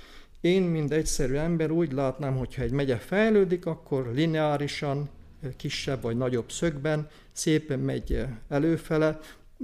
Én, 0.40 0.62
mint 0.62 0.92
egyszerű 0.92 1.35
ember 1.35 1.70
úgy 1.70 1.92
látnám, 1.92 2.37
hogyha 2.37 2.62
egy 2.62 2.72
megye 2.72 2.96
fejlődik, 2.96 3.66
akkor 3.66 4.11
lineárisan, 4.14 5.09
kisebb 5.57 6.03
vagy 6.03 6.16
nagyobb 6.16 6.50
szögben 6.50 7.09
szépen 7.33 7.79
megy 7.79 8.24
előfele. 8.48 9.18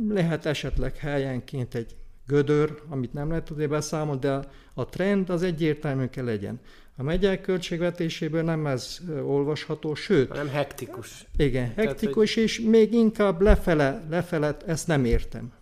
Lehet 0.09 0.47
esetleg 0.47 0.97
helyenként 0.97 1.75
egy 1.75 1.97
gödör, 2.27 2.83
amit 2.89 3.13
nem 3.13 3.29
lehet 3.29 3.45
tudni 3.45 3.67
beszámolni, 3.67 4.21
de 4.21 4.41
a 4.75 4.85
trend 4.85 5.31
az 5.31 5.43
egyértelmű 5.43 6.07
kell 6.07 6.25
legyen. 6.25 6.61
A 6.97 7.03
megyek 7.03 7.41
költségvetéséből 7.41 8.43
nem 8.43 8.67
ez 8.67 9.01
olvasható, 9.27 9.95
sőt... 9.95 10.33
Nem 10.33 10.49
hektikus. 10.49 11.27
Igen, 11.37 11.73
hektikus, 11.75 12.31
Tehát, 12.31 12.35
hogy... 12.35 12.43
és 12.45 12.61
még 12.61 12.93
inkább 12.93 13.41
lefele, 13.41 14.07
lefele, 14.09 14.57
ezt 14.67 14.87
nem 14.87 15.05
értem 15.05 15.53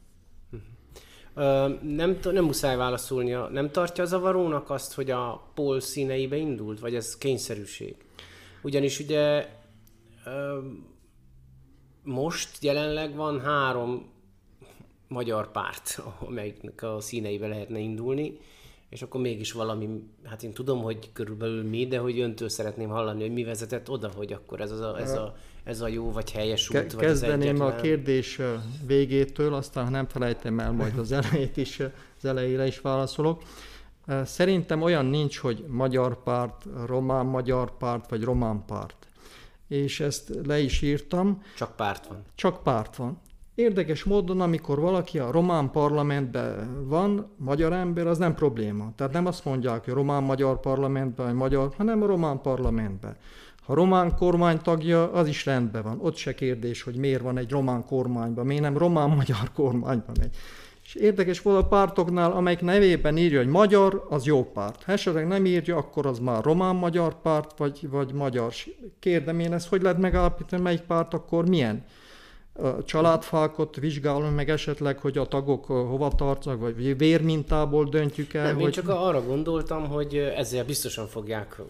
nem, 1.82 2.18
nem 2.22 2.44
muszáj 2.44 2.76
válaszolnia. 2.76 3.48
Nem 3.48 3.70
tartja 3.70 4.04
zavarónak 4.04 4.70
azt, 4.70 4.94
hogy 4.94 5.10
a 5.10 5.50
pol 5.54 5.80
színeibe 5.80 6.36
indult, 6.36 6.80
vagy 6.80 6.94
ez 6.94 7.18
kényszerűség? 7.18 7.96
Ugyanis 8.62 8.98
ugye 8.98 9.48
most 12.02 12.62
jelenleg 12.62 13.14
van 13.14 13.40
három 13.40 14.12
magyar 15.14 15.50
párt, 15.50 16.00
amelyiknek 16.28 16.82
a 16.82 17.00
színeibe 17.00 17.46
lehetne 17.46 17.78
indulni, 17.78 18.38
és 18.88 19.02
akkor 19.02 19.20
mégis 19.20 19.52
valami, 19.52 19.88
hát 20.24 20.42
én 20.42 20.52
tudom, 20.52 20.82
hogy 20.82 21.12
körülbelül 21.12 21.62
mi, 21.62 21.86
de 21.86 21.98
hogy 21.98 22.20
öntől 22.20 22.48
szeretném 22.48 22.88
hallani, 22.88 23.20
hogy 23.20 23.32
mi 23.32 23.44
vezetett 23.44 23.90
oda, 23.90 24.10
hogy 24.16 24.32
akkor 24.32 24.60
ez, 24.60 24.70
az 24.70 24.80
a, 24.80 25.00
ez, 25.00 25.12
a, 25.12 25.36
ez 25.64 25.80
a 25.80 25.88
jó 25.88 26.12
vagy 26.12 26.30
helyes 26.30 26.68
út, 26.68 26.76
Ke- 26.76 26.92
vagy 26.92 27.04
Kezdeném 27.04 27.60
a 27.60 27.74
kérdés 27.74 28.40
végétől, 28.86 29.54
aztán 29.54 29.90
nem 29.90 30.08
felejtem 30.08 30.60
el 30.60 30.72
majd 30.72 30.98
az 30.98 31.12
elejét 31.12 31.56
is, 31.56 31.80
az 32.16 32.24
elejére 32.24 32.66
is 32.66 32.80
válaszolok. 32.80 33.42
Szerintem 34.24 34.82
olyan 34.82 35.06
nincs, 35.06 35.38
hogy 35.38 35.64
magyar 35.68 36.22
párt, 36.22 36.64
román 36.86 37.26
magyar 37.26 37.76
párt, 37.76 38.10
vagy 38.10 38.22
román 38.22 38.64
párt. 38.66 39.06
És 39.68 40.00
ezt 40.00 40.32
le 40.46 40.58
is 40.58 40.82
írtam. 40.82 41.42
Csak 41.56 41.76
párt 41.76 42.06
van. 42.06 42.22
Csak 42.34 42.62
párt 42.62 42.96
van. 42.96 43.20
Érdekes 43.54 44.04
módon, 44.04 44.40
amikor 44.40 44.80
valaki 44.80 45.18
a 45.18 45.30
román 45.30 45.70
parlamentben 45.70 46.84
van, 46.88 47.30
magyar 47.36 47.72
ember, 47.72 48.06
az 48.06 48.18
nem 48.18 48.34
probléma. 48.34 48.92
Tehát 48.96 49.12
nem 49.12 49.26
azt 49.26 49.44
mondják, 49.44 49.84
hogy 49.84 49.94
román-magyar 49.94 50.60
parlamentben, 50.60 51.26
vagy 51.26 51.34
magyar, 51.34 51.70
hanem 51.76 52.02
a 52.02 52.06
román 52.06 52.40
parlamentben. 52.40 53.16
Ha 53.62 53.74
román 53.74 54.16
kormány 54.16 54.58
tagja, 54.58 55.12
az 55.12 55.28
is 55.28 55.46
rendben 55.46 55.82
van. 55.82 55.98
Ott 56.00 56.16
se 56.16 56.34
kérdés, 56.34 56.82
hogy 56.82 56.96
miért 56.96 57.22
van 57.22 57.38
egy 57.38 57.50
román 57.50 57.84
kormányban, 57.84 58.46
miért 58.46 58.62
nem 58.62 58.78
román-magyar 58.78 59.50
kormányban 59.54 60.16
megy. 60.20 60.36
És 60.84 60.94
érdekes 60.94 61.42
volt 61.42 61.62
a 61.62 61.66
pártoknál, 61.66 62.32
amelyik 62.32 62.60
nevében 62.60 63.16
írja, 63.16 63.38
hogy 63.38 63.48
magyar, 63.48 64.06
az 64.08 64.24
jó 64.24 64.44
párt. 64.44 64.82
Ha 64.82 64.92
esetleg 64.92 65.26
nem 65.26 65.46
írja, 65.46 65.76
akkor 65.76 66.06
az 66.06 66.18
már 66.18 66.44
román-magyar 66.44 67.20
párt, 67.20 67.58
vagy, 67.58 67.88
vagy 67.90 68.12
magyar. 68.12 68.52
Kérdem 68.98 69.40
én 69.40 69.52
ezt, 69.52 69.68
hogy 69.68 69.82
lehet 69.82 69.98
megállapítani, 69.98 70.62
melyik 70.62 70.80
párt 70.80 71.14
akkor 71.14 71.48
milyen? 71.48 71.84
A 72.56 72.84
családfákot 72.84 73.76
vizsgálom 73.76 74.34
meg 74.34 74.50
esetleg, 74.50 74.98
hogy 74.98 75.18
a 75.18 75.26
tagok 75.26 75.66
hova 75.66 76.12
tartoznak, 76.16 76.60
vagy 76.60 76.96
vérmintából 76.96 77.84
döntjük 77.84 78.34
el. 78.34 78.44
Nem, 78.44 78.54
hogy... 78.54 78.64
én 78.64 78.70
csak 78.70 78.88
arra 78.88 79.22
gondoltam, 79.22 79.88
hogy 79.88 80.16
ezzel 80.16 80.64
biztosan 80.64 81.06
fogják 81.06 81.60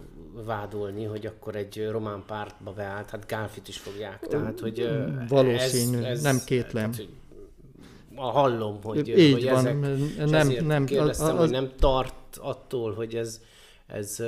vádolni, 0.45 1.03
hogy 1.03 1.25
akkor 1.25 1.55
egy 1.55 1.87
román 1.91 2.23
pártba 2.27 2.71
beállt, 2.71 3.09
hát 3.09 3.27
Gálfit 3.27 3.67
is 3.67 3.77
fogják. 3.77 4.27
Tehát, 4.27 4.59
hogy 4.59 4.89
Valószínű, 5.27 5.97
ez, 5.97 6.03
ez, 6.03 6.21
nem 6.21 6.39
kétlem. 6.45 6.91
Tehát, 6.91 6.95
hogy 6.95 7.09
hallom, 8.15 8.79
hogy, 8.83 9.07
Így 9.07 9.33
hogy 9.33 9.45
van, 9.49 9.57
ezek, 9.57 9.79
nem, 10.29 10.65
nem, 10.65 10.85
kérdeztem, 10.85 11.27
az, 11.27 11.33
az... 11.33 11.39
hogy 11.39 11.49
nem 11.49 11.71
tart 11.79 12.37
attól, 12.37 12.93
hogy 12.93 13.15
ez, 13.15 13.41
ez, 13.87 14.23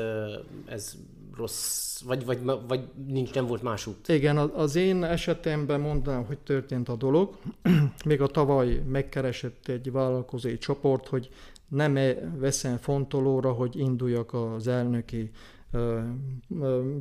ez 0.65 0.93
rossz, 1.37 2.01
vagy, 2.01 2.25
vagy, 2.25 2.39
vagy 2.67 2.81
nincs, 3.07 3.33
nem 3.33 3.45
volt 3.45 3.61
más 3.61 3.87
út? 3.87 4.07
Igen, 4.07 4.37
az 4.37 4.75
én 4.75 5.03
esetemben 5.03 5.79
mondanám, 5.79 6.25
hogy 6.25 6.37
történt 6.37 6.89
a 6.89 6.95
dolog. 6.95 7.37
Még 8.05 8.21
a 8.21 8.27
tavaly 8.27 8.81
megkeresett 8.87 9.67
egy 9.67 9.91
vállalkozói 9.91 10.57
csoport, 10.57 11.07
hogy 11.07 11.29
nem 11.67 11.95
-e 11.95 12.13
veszem 12.37 12.77
fontolóra, 12.77 13.51
hogy 13.51 13.79
induljak 13.79 14.33
az 14.33 14.67
elnöki 14.67 15.31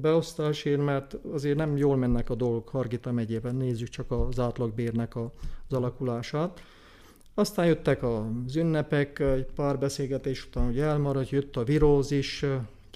beosztásért, 0.00 0.84
mert 0.84 1.16
azért 1.32 1.56
nem 1.56 1.76
jól 1.76 1.96
mennek 1.96 2.30
a 2.30 2.34
dolgok 2.34 2.68
Hargita 2.68 3.12
megyében, 3.12 3.54
nézzük 3.54 3.88
csak 3.88 4.10
az 4.10 4.38
átlagbérnek 4.38 5.16
az 5.16 5.30
alakulását. 5.70 6.62
Aztán 7.34 7.66
jöttek 7.66 8.02
az 8.02 8.56
ünnepek, 8.56 9.18
egy 9.18 9.46
pár 9.54 9.78
beszélgetés 9.78 10.46
után 10.46 10.64
hogy 10.64 10.78
elmaradt, 10.78 11.30
jött 11.30 11.56
a 11.56 11.64
virózis, 11.64 12.44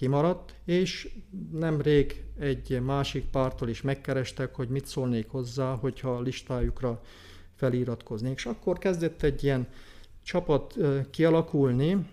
kimaradt, 0.01 0.55
és 0.65 1.09
nemrég 1.53 2.25
egy 2.39 2.81
másik 2.83 3.25
pártól 3.25 3.69
is 3.69 3.83
megkerestek, 3.83 4.55
hogy 4.55 4.69
mit 4.69 4.87
szólnék 4.87 5.29
hozzá, 5.29 5.75
hogyha 5.75 6.11
a 6.11 6.21
listájukra 6.21 7.01
feliratkoznék. 7.55 8.35
És 8.35 8.47
akkor 8.47 8.79
kezdett 8.79 9.23
egy 9.23 9.45
ilyen 9.45 9.67
csapat 10.23 10.77
kialakulni, 11.11 12.07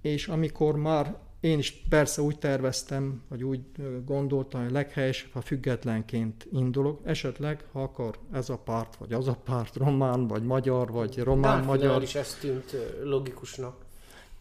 és 0.00 0.28
amikor 0.28 0.76
már 0.76 1.16
én 1.40 1.58
is 1.58 1.72
persze 1.88 2.22
úgy 2.22 2.38
terveztem, 2.38 3.22
vagy 3.28 3.44
úgy 3.44 3.60
gondoltam, 4.04 4.62
hogy 4.62 4.72
leghelyesebb, 4.72 5.32
ha 5.32 5.40
függetlenként 5.40 6.46
indulok, 6.52 7.00
esetleg, 7.04 7.64
ha 7.72 7.82
akar 7.82 8.18
ez 8.32 8.48
a 8.50 8.58
párt, 8.58 8.96
vagy 8.96 9.12
az 9.12 9.28
a 9.28 9.36
párt, 9.44 9.76
román, 9.76 10.26
vagy 10.26 10.42
magyar, 10.42 10.90
vagy 10.90 11.18
román-magyar. 11.18 12.02
is 12.02 12.14
ez 12.14 12.34
tűnt 12.40 12.76
logikusnak. 13.02 13.84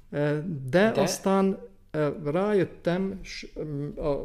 De, 0.09 0.91
De 0.91 1.01
aztán 1.01 1.57
rájöttem, 2.23 3.19
a 3.97 4.15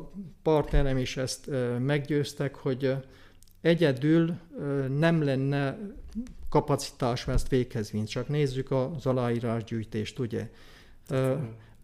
partnerem 0.42 0.98
is 0.98 1.16
ezt 1.16 1.50
meggyőztek, 1.78 2.54
hogy 2.54 2.94
egyedül 3.60 4.34
nem 4.98 5.22
lenne 5.22 5.78
kapacitás 6.48 7.28
ezt 7.28 7.48
véghez 7.48 7.90
vinni. 7.90 8.04
Csak 8.04 8.28
nézzük 8.28 8.70
az 8.70 9.06
aláírásgyűjtést, 9.06 10.18
ugye? 10.18 10.50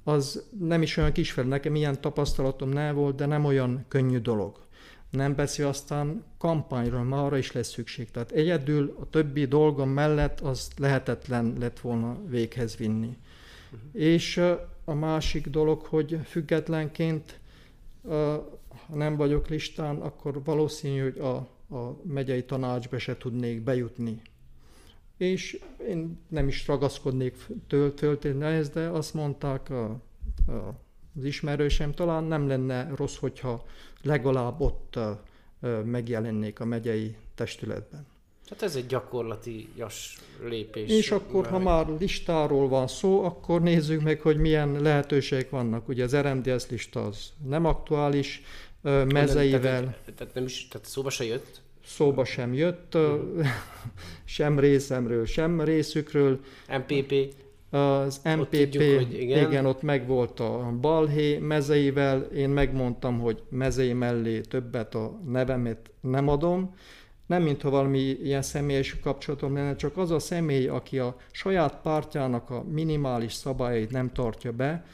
Az 0.05 0.43
nem 0.59 0.82
is 0.82 0.97
olyan 0.97 1.12
kisfer, 1.12 1.47
nekem 1.47 1.74
ilyen 1.74 2.01
tapasztalatom 2.01 2.68
nem 2.68 2.95
volt, 2.95 3.16
de 3.16 3.26
nem 3.26 3.45
olyan 3.45 3.84
könnyű 3.89 4.18
dolog. 4.18 4.64
Nem 5.11 5.34
beszél 5.34 5.66
aztán 5.66 6.24
kampányról, 6.39 7.03
már 7.03 7.24
arra 7.24 7.37
is 7.37 7.53
lesz 7.53 7.68
szükség. 7.68 8.11
Tehát 8.11 8.30
egyedül 8.30 8.97
a 9.01 9.11
többi 9.11 9.45
dolgom 9.45 9.89
mellett 9.89 10.41
az 10.41 10.70
lehetetlen 10.76 11.57
lett 11.61 11.80
volna 11.80 12.18
véghez 12.28 12.76
vinni. 12.76 13.16
Uh-huh. 13.72 14.03
És 14.03 14.43
a 14.89 14.95
másik 14.95 15.47
dolog, 15.47 15.82
hogy 15.82 16.18
függetlenként, 16.24 17.41
ha 18.89 18.95
nem 18.95 19.16
vagyok 19.16 19.49
listán, 19.49 20.01
akkor 20.01 20.45
valószínű, 20.45 21.03
hogy 21.03 21.18
a, 21.18 21.37
a 21.76 21.97
megyei 22.03 22.45
tanácsba 22.45 22.99
se 22.99 23.16
tudnék 23.16 23.62
bejutni. 23.62 24.22
És 25.16 25.61
én 25.89 26.18
nem 26.28 26.49
is 26.49 26.66
ragaszkodnék 26.66 27.47
tölteni 27.95 28.45
ehhez, 28.45 28.68
de 28.68 28.89
azt 28.89 29.14
mondták 29.14 29.70
a, 29.70 29.84
a, 29.84 30.01
az 31.16 31.24
ismerősem, 31.24 31.93
talán 31.93 32.24
nem 32.24 32.49
lenne 32.49 32.91
rossz, 32.95 33.16
hogyha 33.16 33.64
legalább 34.03 34.61
ott 34.61 34.99
megjelennék 35.84 36.61
a 36.61 36.64
megyei 36.64 37.16
testületben. 37.34 38.07
Hát 38.49 38.62
ez 38.62 38.76
egy 38.76 38.86
gyakorlati 38.86 39.68
lépés. 40.44 40.90
És 40.90 41.11
akkor, 41.11 41.47
ha 41.47 41.59
már 41.59 41.86
listáról 41.99 42.68
van 42.68 42.86
szó, 42.86 43.24
akkor 43.24 43.62
nézzük 43.62 44.03
meg, 44.03 44.20
hogy 44.20 44.36
milyen 44.36 44.82
lehetőségek 44.82 45.51
vannak. 45.51 45.88
Ugye 45.88 46.05
az 46.05 46.16
RMDS 46.16 46.68
lista 46.68 47.05
az 47.05 47.32
nem 47.44 47.64
aktuális, 47.64 48.42
mezeivel. 49.12 49.80
Tehát, 49.80 50.12
tehát, 50.16 50.34
nem 50.34 50.44
is, 50.44 50.68
tehát 50.68 50.86
szóba 50.86 51.11
se 51.11 51.24
jött? 51.24 51.61
Szóba 51.84 52.24
sem 52.24 52.55
jött, 52.55 52.94
uh-huh. 52.94 53.47
sem 54.24 54.59
részemről, 54.59 55.26
sem 55.26 55.61
részükről. 55.61 56.40
MPP? 56.68 57.34
Az 57.70 58.20
MPP, 58.24 58.40
ott 58.40 58.51
tudjuk, 58.51 58.94
hogy 58.94 59.20
igen. 59.20 59.51
igen, 59.51 59.66
ott 59.66 59.82
megvolt 59.82 60.40
a 60.40 60.72
balhé 60.80 61.38
mezeivel, 61.38 62.20
én 62.22 62.49
megmondtam, 62.49 63.18
hogy 63.18 63.42
mezei 63.49 63.92
mellé 63.92 64.40
többet 64.40 64.94
a 64.94 65.20
nevemet 65.26 65.90
nem 66.01 66.28
adom, 66.28 66.74
nem 67.26 67.42
mintha 67.42 67.70
valami 67.70 67.98
ilyen 67.98 68.42
személyes 68.42 68.96
kapcsolatom 69.00 69.54
lenne, 69.54 69.76
csak 69.76 69.96
az 69.96 70.10
a 70.10 70.18
személy, 70.18 70.66
aki 70.66 70.98
a 70.98 71.16
saját 71.30 71.80
pártjának 71.82 72.50
a 72.50 72.64
minimális 72.70 73.32
szabályait 73.32 73.90
nem 73.90 74.12
tartja 74.12 74.52
be, 74.52 74.84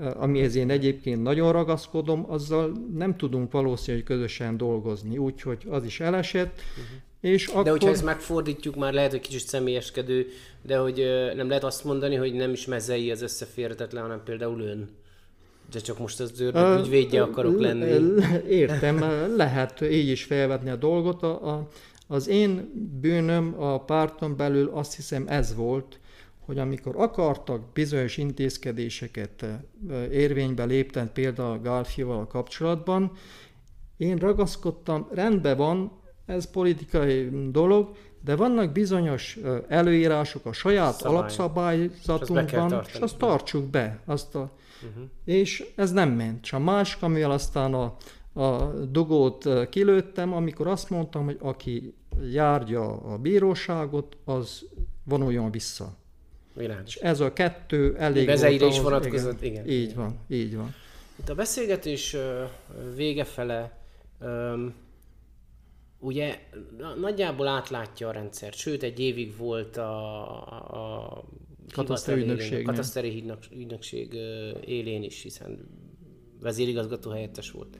eh, 0.00 0.22
amihez 0.22 0.54
én 0.54 0.70
egyébként 0.70 1.22
nagyon 1.22 1.52
ragaszkodom, 1.52 2.24
azzal 2.28 2.72
nem 2.94 3.16
tudunk 3.16 3.52
valószínűleg 3.52 4.06
közösen 4.06 4.56
dolgozni, 4.56 5.18
úgyhogy 5.18 5.66
az 5.68 5.84
is 5.84 6.00
elesett. 6.00 6.60
Uh-huh. 6.70 7.02
És 7.20 7.46
akkor... 7.46 7.64
De 7.64 7.70
hogyha 7.70 7.90
ezt 7.90 8.04
megfordítjuk, 8.04 8.76
már 8.76 8.92
lehet, 8.92 9.10
hogy 9.10 9.20
kicsit 9.20 9.46
személyeskedő, 9.46 10.26
de 10.62 10.76
hogy 10.76 11.00
eh, 11.00 11.34
nem 11.34 11.48
lehet 11.48 11.64
azt 11.64 11.84
mondani, 11.84 12.14
hogy 12.14 12.34
nem 12.34 12.52
is 12.52 12.66
mezei 12.66 13.10
az 13.10 13.22
összeférhetetlen, 13.22 14.02
hanem 14.02 14.22
például 14.24 14.60
ön. 14.60 14.88
De 15.70 15.78
csak 15.78 15.98
most 15.98 16.20
az 16.20 16.40
ördög 16.40 16.78
ügyvédje 16.78 17.22
akarok 17.22 17.60
lenni. 17.60 18.22
Értem, 18.48 19.04
lehet 19.36 19.80
így 19.80 20.08
is 20.08 20.24
felvetni 20.24 20.70
a 20.70 20.76
dolgot. 20.76 21.22
A, 21.22 21.48
a, 21.48 21.68
az 22.06 22.28
én 22.28 22.70
bűnöm 23.00 23.54
a 23.58 23.84
párton 23.84 24.36
belül 24.36 24.70
azt 24.72 24.94
hiszem 24.94 25.24
ez 25.28 25.54
volt, 25.54 25.98
hogy 26.38 26.58
amikor 26.58 26.94
akartak 26.96 27.72
bizonyos 27.72 28.16
intézkedéseket 28.16 29.46
érvénybe 30.10 30.64
lépten, 30.64 31.12
például 31.12 31.52
a 31.52 31.60
Gálfival 31.60 32.26
kapcsolatban, 32.26 33.12
én 33.96 34.16
ragaszkodtam, 34.16 35.08
rendben 35.12 35.56
van, 35.56 35.92
ez 36.26 36.50
politikai 36.50 37.28
dolog, 37.50 37.96
de 38.24 38.36
vannak 38.36 38.72
bizonyos 38.72 39.38
előírások 39.68 40.46
a 40.46 40.52
saját 40.52 40.94
Szabály. 40.94 41.16
alapszabályzatunkban, 41.16 42.82
és, 42.86 42.94
és 42.94 43.00
azt 43.00 43.16
tartsuk 43.16 43.64
be. 43.64 44.00
Azt 44.04 44.34
a, 44.34 44.52
Uh-huh. 44.88 45.04
És 45.24 45.64
ez 45.76 45.92
nem 45.92 46.10
ment. 46.10 46.44
És 46.44 46.52
a 46.52 46.58
másik, 46.58 47.02
amivel 47.02 47.30
aztán 47.30 47.74
a, 47.74 47.96
a 48.40 48.72
dugót 48.90 49.68
kilőttem, 49.68 50.32
amikor 50.32 50.66
azt 50.66 50.90
mondtam, 50.90 51.24
hogy 51.24 51.36
aki 51.40 51.94
járja 52.32 53.02
a 53.02 53.18
bíróságot, 53.18 54.16
az 54.24 54.64
vonuljon 55.04 55.50
vissza. 55.50 55.96
Világos. 56.54 56.96
És 56.96 57.02
ez 57.02 57.20
a 57.20 57.32
kettő 57.32 57.96
elég 57.96 58.26
Bezeire 58.26 58.66
is 58.66 58.80
vonatkozott, 58.80 59.42
igen. 59.42 59.64
igen. 59.64 59.80
Így 59.80 59.94
van, 59.94 60.18
így 60.28 60.56
van. 60.56 60.74
Itt 61.16 61.28
a 61.28 61.34
beszélgetés 61.34 62.16
vége 62.94 63.24
fele 63.24 63.78
ugye 65.98 66.38
nagyjából 67.00 67.46
átlátja 67.46 68.08
a 68.08 68.12
rendszert, 68.12 68.56
sőt 68.56 68.82
egy 68.82 69.00
évig 69.00 69.36
volt 69.36 69.76
a, 69.76 70.32
a 71.14 71.24
kataszteri 71.72 72.20
ügynökség. 72.20 72.64
Kataszteri 72.64 73.24
ügynökség 73.52 74.14
élén 74.64 75.02
is, 75.02 75.22
hiszen 75.22 75.68
vezérigazgató 76.40 77.10
helyettes 77.10 77.50
volt. 77.50 77.78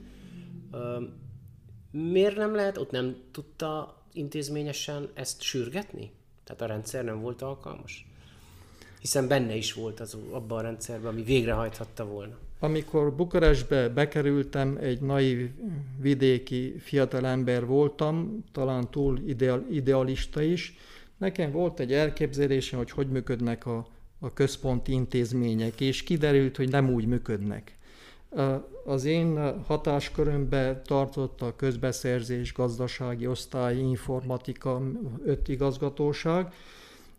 Miért 1.91 2.35
nem 2.35 2.55
lehet, 2.55 2.77
ott 2.77 2.91
nem 2.91 3.15
tudta 3.31 4.03
intézményesen 4.13 5.09
ezt 5.13 5.41
sürgetni? 5.41 6.11
Tehát 6.43 6.61
a 6.61 6.65
rendszer 6.65 7.03
nem 7.03 7.21
volt 7.21 7.41
alkalmas? 7.41 8.07
Hiszen 8.99 9.27
benne 9.27 9.55
is 9.55 9.73
volt 9.73 9.99
az 9.99 10.17
abban 10.31 10.57
a 10.57 10.61
rendszerben, 10.61 11.11
ami 11.11 11.23
végrehajthatta 11.23 12.05
volna. 12.05 12.37
Amikor 12.59 13.15
Bukarestbe 13.15 13.89
bekerültem, 13.89 14.77
egy 14.81 15.01
naív 15.01 15.49
vidéki 15.99 16.77
fiatalember 16.79 17.65
voltam, 17.65 18.43
talán 18.51 18.91
túl 18.91 19.19
ideal, 19.27 19.65
idealista 19.71 20.41
is, 20.41 20.73
Nekem 21.17 21.51
volt 21.51 21.79
egy 21.79 21.93
elképzelésem, 21.93 22.79
hogy 22.79 22.91
hogy 22.91 23.09
működnek 23.09 23.65
a, 23.65 23.87
a 24.19 24.33
központi 24.33 24.91
intézmények, 24.91 25.81
és 25.81 26.03
kiderült, 26.03 26.55
hogy 26.55 26.69
nem 26.69 26.89
úgy 26.89 27.05
működnek. 27.05 27.77
Az 28.85 29.05
én 29.05 29.59
hatáskörömbe 29.63 30.81
tartott 30.81 31.41
a 31.41 31.55
közbeszerzés, 31.55 32.53
gazdasági 32.53 33.27
osztály, 33.27 33.77
informatika, 33.77 34.81
öt 35.25 35.47
igazgatóság, 35.47 36.53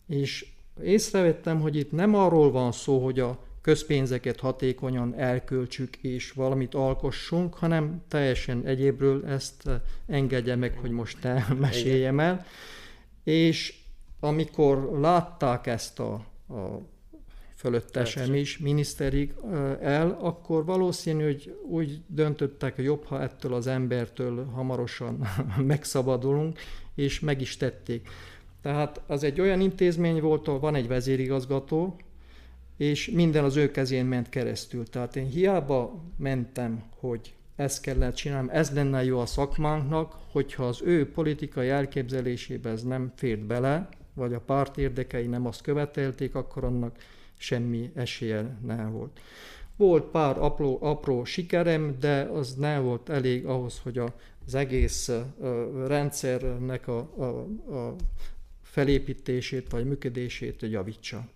és 0.07 0.47
észrevettem, 0.82 1.61
hogy 1.61 1.76
itt 1.76 1.92
nem 1.92 2.14
arról 2.14 2.51
van 2.51 2.72
szó, 2.72 3.05
hogy 3.05 3.20
a 3.20 3.38
közpénzeket 3.61 4.40
hatékonyan 4.40 5.14
elköltsük 5.14 5.97
és 5.97 6.32
valamit 6.32 6.74
alkossunk, 6.74 7.55
hanem 7.55 8.03
teljesen 8.09 8.66
egyébről 8.66 9.26
ezt 9.26 9.68
engedje 10.07 10.57
meg, 10.57 10.78
hogy 10.78 10.90
most 10.90 11.20
te 11.20 11.47
meséljem 11.59 12.20
el. 12.20 12.47
És 13.24 13.74
amikor 14.20 14.98
látták 15.00 15.66
ezt 15.66 16.00
a, 16.00 16.12
a 16.48 16.80
fölöttesem 17.56 18.34
is, 18.34 18.58
miniszterig 18.58 19.34
el, 19.80 20.18
akkor 20.20 20.64
valószínű, 20.64 21.24
hogy 21.24 21.58
úgy 21.68 22.00
döntöttek, 22.06 22.74
hogy 22.74 22.84
jobb, 22.84 23.04
ha 23.04 23.22
ettől 23.22 23.54
az 23.54 23.66
embertől 23.66 24.44
hamarosan 24.44 25.26
megszabadulunk, 25.56 26.58
és 26.94 27.20
meg 27.20 27.40
is 27.40 27.56
tették. 27.56 28.08
Tehát 28.62 29.00
az 29.06 29.22
egy 29.22 29.40
olyan 29.40 29.60
intézmény 29.60 30.20
volt, 30.20 30.48
ahol 30.48 30.60
van 30.60 30.74
egy 30.74 30.88
vezérigazgató, 30.88 31.96
és 32.76 33.10
minden 33.10 33.44
az 33.44 33.56
ő 33.56 33.70
kezén 33.70 34.04
ment 34.04 34.28
keresztül. 34.28 34.88
Tehát 34.88 35.16
én 35.16 35.26
hiába 35.26 36.02
mentem, 36.16 36.82
hogy 36.98 37.34
ezt 37.56 37.80
kellett 37.80 38.14
csinálni, 38.14 38.48
ez 38.52 38.70
lenne 38.70 39.04
jó 39.04 39.18
a 39.18 39.26
szakmánknak, 39.26 40.14
hogyha 40.30 40.66
az 40.66 40.80
ő 40.84 41.10
politikai 41.10 41.68
elképzelésébe 41.68 42.70
ez 42.70 42.82
nem 42.82 43.12
fért 43.16 43.40
bele, 43.40 43.88
vagy 44.16 44.34
a 44.34 44.40
párt 44.40 44.78
érdekei 44.78 45.26
nem 45.26 45.46
azt 45.46 45.60
követelték, 45.60 46.34
akkor 46.34 46.64
annak 46.64 46.96
semmi 47.36 47.90
esélye 47.94 48.56
nem 48.64 48.92
volt. 48.92 49.20
Volt 49.76 50.04
pár 50.04 50.38
apró, 50.38 50.78
apró 50.80 51.24
sikerem, 51.24 51.96
de 52.00 52.22
az 52.22 52.54
nem 52.54 52.82
volt 52.82 53.08
elég 53.08 53.46
ahhoz, 53.46 53.80
hogy 53.82 53.98
az 54.46 54.54
egész 54.54 55.10
rendszernek 55.86 56.88
a, 56.88 56.98
a, 56.98 57.24
a 57.76 57.94
felépítését 58.62 59.70
vagy 59.70 59.84
működését 59.84 60.62
javítsa. 60.62 61.28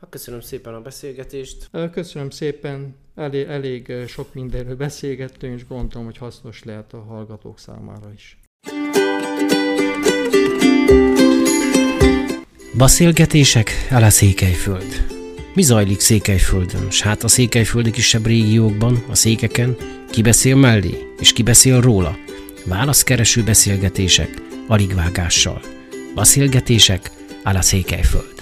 Hát 0.00 0.10
köszönöm 0.10 0.40
szépen 0.40 0.74
a 0.74 0.80
beszélgetést. 0.80 1.70
Köszönöm 1.92 2.30
szépen, 2.30 2.94
elég, 3.14 3.46
elég 3.46 3.92
sok 4.06 4.34
mindenről 4.34 4.76
beszélgettünk, 4.76 5.58
és 5.58 5.66
gondolom, 5.66 6.04
hogy 6.04 6.16
hasznos 6.16 6.64
lehet 6.64 6.92
a 6.92 7.02
hallgatók 7.02 7.58
számára 7.58 8.12
is. 8.12 8.38
Beszélgetések 12.76 13.86
a 13.90 14.10
Székelyföld. 14.10 15.06
Mi 15.54 15.62
zajlik 15.62 16.00
Székelyföldön, 16.00 16.90
s 16.90 17.02
hát 17.02 17.24
a 17.24 17.28
székelyföldi 17.28 17.90
kisebb 17.90 18.26
régiókban, 18.26 19.04
a 19.10 19.14
székeken, 19.14 19.76
ki 20.10 20.22
beszél 20.22 20.56
mellé, 20.56 20.98
és 21.18 21.32
ki 21.32 21.42
beszél 21.42 21.80
róla? 21.80 22.16
Válaszkereső 22.64 23.42
beszélgetések, 23.42 24.42
aligvágással. 24.66 25.60
Beszélgetések 26.14 27.10
a 27.42 27.62
Székelyföld. 27.62 28.34